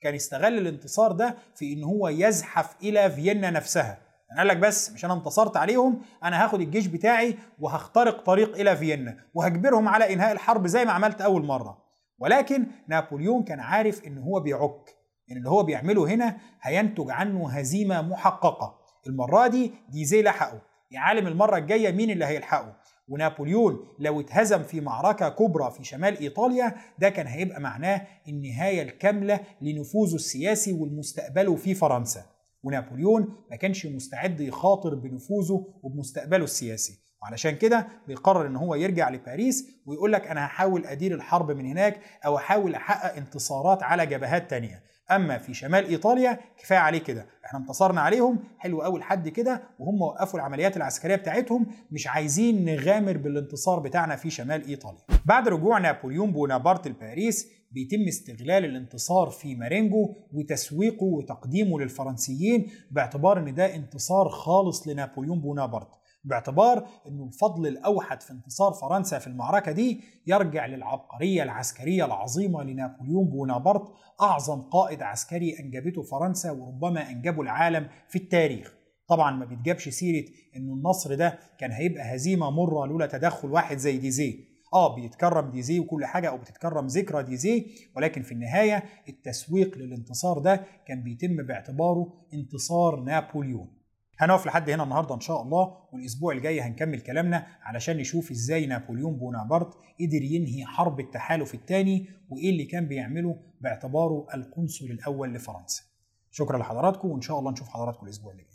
كان 0.00 0.14
يستغل 0.14 0.58
الانتصار 0.58 1.12
ده 1.12 1.36
في 1.54 1.72
إن 1.72 1.84
هو 1.84 2.08
يزحف 2.08 2.76
إلى 2.82 3.10
فيينا 3.10 3.50
نفسها. 3.50 3.98
يعني 4.28 4.38
قال 4.38 4.46
لك 4.48 4.56
بس 4.56 4.90
مش 4.92 5.04
أنا 5.04 5.14
انتصرت 5.14 5.56
عليهم 5.56 6.02
أنا 6.24 6.44
هاخد 6.44 6.60
الجيش 6.60 6.86
بتاعي 6.86 7.38
وهخترق 7.58 8.24
طريق 8.24 8.56
إلى 8.56 8.76
فيينا 8.76 9.16
وهجبرهم 9.34 9.88
على 9.88 10.12
إنهاء 10.12 10.32
الحرب 10.32 10.66
زي 10.66 10.84
ما 10.84 10.92
عملت 10.92 11.20
أول 11.20 11.44
مرة. 11.44 11.78
ولكن 12.18 12.66
نابليون 12.88 13.42
كان 13.44 13.60
عارف 13.60 14.04
إن 14.06 14.18
هو 14.18 14.40
بيعك 14.40 14.96
إن 15.30 15.36
اللي 15.36 15.50
هو 15.50 15.62
بيعمله 15.62 16.08
هنا 16.08 16.36
هينتج 16.62 17.10
عنه 17.10 17.50
هزيمة 17.50 18.02
محققة. 18.02 18.78
المرة 19.06 19.46
دي 19.46 19.72
ديزي 19.88 20.22
لحقه. 20.22 20.62
يا 20.90 21.00
عالم 21.00 21.26
المرة 21.26 21.56
الجاية 21.56 21.92
مين 21.92 22.10
اللي 22.10 22.24
هيلحقه؟ 22.24 22.81
ونابليون 23.12 23.78
لو 23.98 24.20
اتهزم 24.20 24.62
في 24.62 24.80
معركة 24.80 25.28
كبرى 25.28 25.70
في 25.70 25.84
شمال 25.84 26.18
إيطاليا 26.18 26.74
ده 26.98 27.08
كان 27.08 27.26
هيبقى 27.26 27.60
معناه 27.60 28.06
النهاية 28.28 28.82
الكاملة 28.82 29.40
لنفوذه 29.60 30.14
السياسي 30.14 30.72
والمستقبله 30.72 31.56
في 31.56 31.74
فرنسا. 31.74 32.22
ونابليون 32.62 33.36
ما 33.50 33.56
كانش 33.56 33.86
مستعد 33.86 34.40
يخاطر 34.40 34.94
بنفوذه 34.94 35.66
وبمستقبله 35.82 36.44
السياسي. 36.44 36.92
وعلشان 37.22 37.56
كده 37.56 37.88
بيقرر 38.06 38.46
إن 38.46 38.56
هو 38.56 38.74
يرجع 38.74 39.10
لباريس 39.10 39.66
ويقول 39.86 40.12
لك 40.12 40.26
أنا 40.26 40.46
هحاول 40.46 40.86
أدير 40.86 41.14
الحرب 41.14 41.50
من 41.50 41.66
هناك 41.66 42.00
أو 42.26 42.36
أحاول 42.36 42.74
أحقق 42.74 43.16
انتصارات 43.16 43.82
على 43.82 44.06
جبهات 44.06 44.50
تانية. 44.50 44.82
أما 45.10 45.38
في 45.38 45.54
شمال 45.54 45.88
إيطاليا 45.88 46.38
كفاية 46.58 46.78
عليه 46.78 46.98
كده. 46.98 47.26
إحنا 47.44 47.58
انتصرنا 47.58 48.00
عليهم 48.00 48.38
حلو 48.58 48.82
قوي 48.82 49.00
لحد 49.00 49.28
كده 49.28 49.62
وهم 49.78 50.02
وقفوا 50.02 50.40
العمليات 50.40 50.76
العسكرية 50.76 51.16
بتاعتهم. 51.16 51.66
مش 51.90 52.06
عايزين 52.06 52.64
نغامر 52.64 53.16
بالانتصار 53.16 53.80
بتاعنا 53.80 54.16
في 54.16 54.30
شمال 54.30 54.66
إيطاليا. 54.66 55.00
بعد 55.24 55.48
رجوع 55.48 55.78
نابليون 55.78 56.32
بونابرت 56.32 56.88
لباريس 56.88 57.48
بيتم 57.72 58.08
استغلال 58.08 58.64
الانتصار 58.64 59.30
في 59.30 59.54
مارينجو 59.54 60.14
وتسويقه 60.32 61.04
وتقديمه 61.04 61.80
للفرنسيين 61.80 62.70
باعتبار 62.90 63.38
إن 63.38 63.54
ده 63.54 63.74
انتصار 63.74 64.28
خالص 64.28 64.88
لنابليون 64.88 65.40
بونابرت. 65.40 65.88
باعتبار 66.24 66.86
انه 67.08 67.24
الفضل 67.24 67.66
الأوحد 67.66 68.20
في 68.22 68.30
انتصار 68.32 68.72
فرنسا 68.72 69.18
في 69.18 69.26
المعركة 69.26 69.72
دي 69.72 70.00
يرجع 70.26 70.66
للعبقرية 70.66 71.42
العسكرية 71.42 72.04
العظيمة 72.04 72.62
لنابليون 72.62 73.24
بونابرت 73.28 73.82
أعظم 74.20 74.60
قائد 74.62 75.02
عسكري 75.02 75.58
أنجبته 75.60 76.02
فرنسا 76.02 76.50
وربما 76.50 77.10
أنجبه 77.10 77.42
العالم 77.42 77.88
في 78.08 78.16
التاريخ. 78.18 78.74
طبعا 79.08 79.36
ما 79.36 79.44
بيتجابش 79.44 79.88
سيرة 79.88 80.24
انه 80.56 80.72
النصر 80.74 81.14
ده 81.14 81.38
كان 81.58 81.72
هيبقى 81.72 82.14
هزيمة 82.14 82.50
مرة 82.50 82.86
لولا 82.86 83.06
تدخل 83.06 83.50
واحد 83.50 83.76
زي 83.76 83.98
ديزي 83.98 84.44
آه 84.74 84.94
بيتكرم 84.94 85.50
ديزي 85.50 85.80
وكل 85.80 86.04
حاجة 86.04 86.28
أو 86.28 86.38
بتتكرم 86.38 86.86
ذكرى 86.86 87.22
ديزي 87.22 87.66
ولكن 87.96 88.22
في 88.22 88.32
النهاية 88.32 88.84
التسويق 89.08 89.78
للانتصار 89.78 90.38
ده 90.38 90.64
كان 90.86 91.02
بيتم 91.02 91.36
باعتباره 91.46 92.12
انتصار 92.34 93.00
نابليون. 93.00 93.81
هنقف 94.22 94.46
لحد 94.46 94.70
هنا 94.70 94.82
النهارده 94.82 95.14
إن 95.14 95.20
شاء 95.20 95.42
الله 95.42 95.76
والأسبوع 95.92 96.32
الجاي 96.32 96.60
هنكمل 96.60 97.00
كلامنا 97.00 97.46
علشان 97.62 97.96
نشوف 97.96 98.30
إزاي 98.30 98.66
نابليون 98.66 99.16
بونابرت 99.16 99.74
قدر 100.00 100.22
ينهي 100.22 100.64
حرب 100.64 101.00
التحالف 101.00 101.54
الثاني 101.54 102.06
وإيه 102.30 102.50
اللي 102.50 102.64
كان 102.64 102.88
بيعمله 102.88 103.36
باعتباره 103.60 104.26
القنصل 104.34 104.84
الأول 104.84 105.34
لفرنسا. 105.34 105.82
شكرا 106.30 106.58
لحضراتكم 106.58 107.08
وإن 107.08 107.20
شاء 107.20 107.38
الله 107.38 107.50
نشوف 107.50 107.68
حضراتكم 107.68 108.06
الأسبوع 108.06 108.32
اللي 108.32 108.42
جاي. 108.42 108.52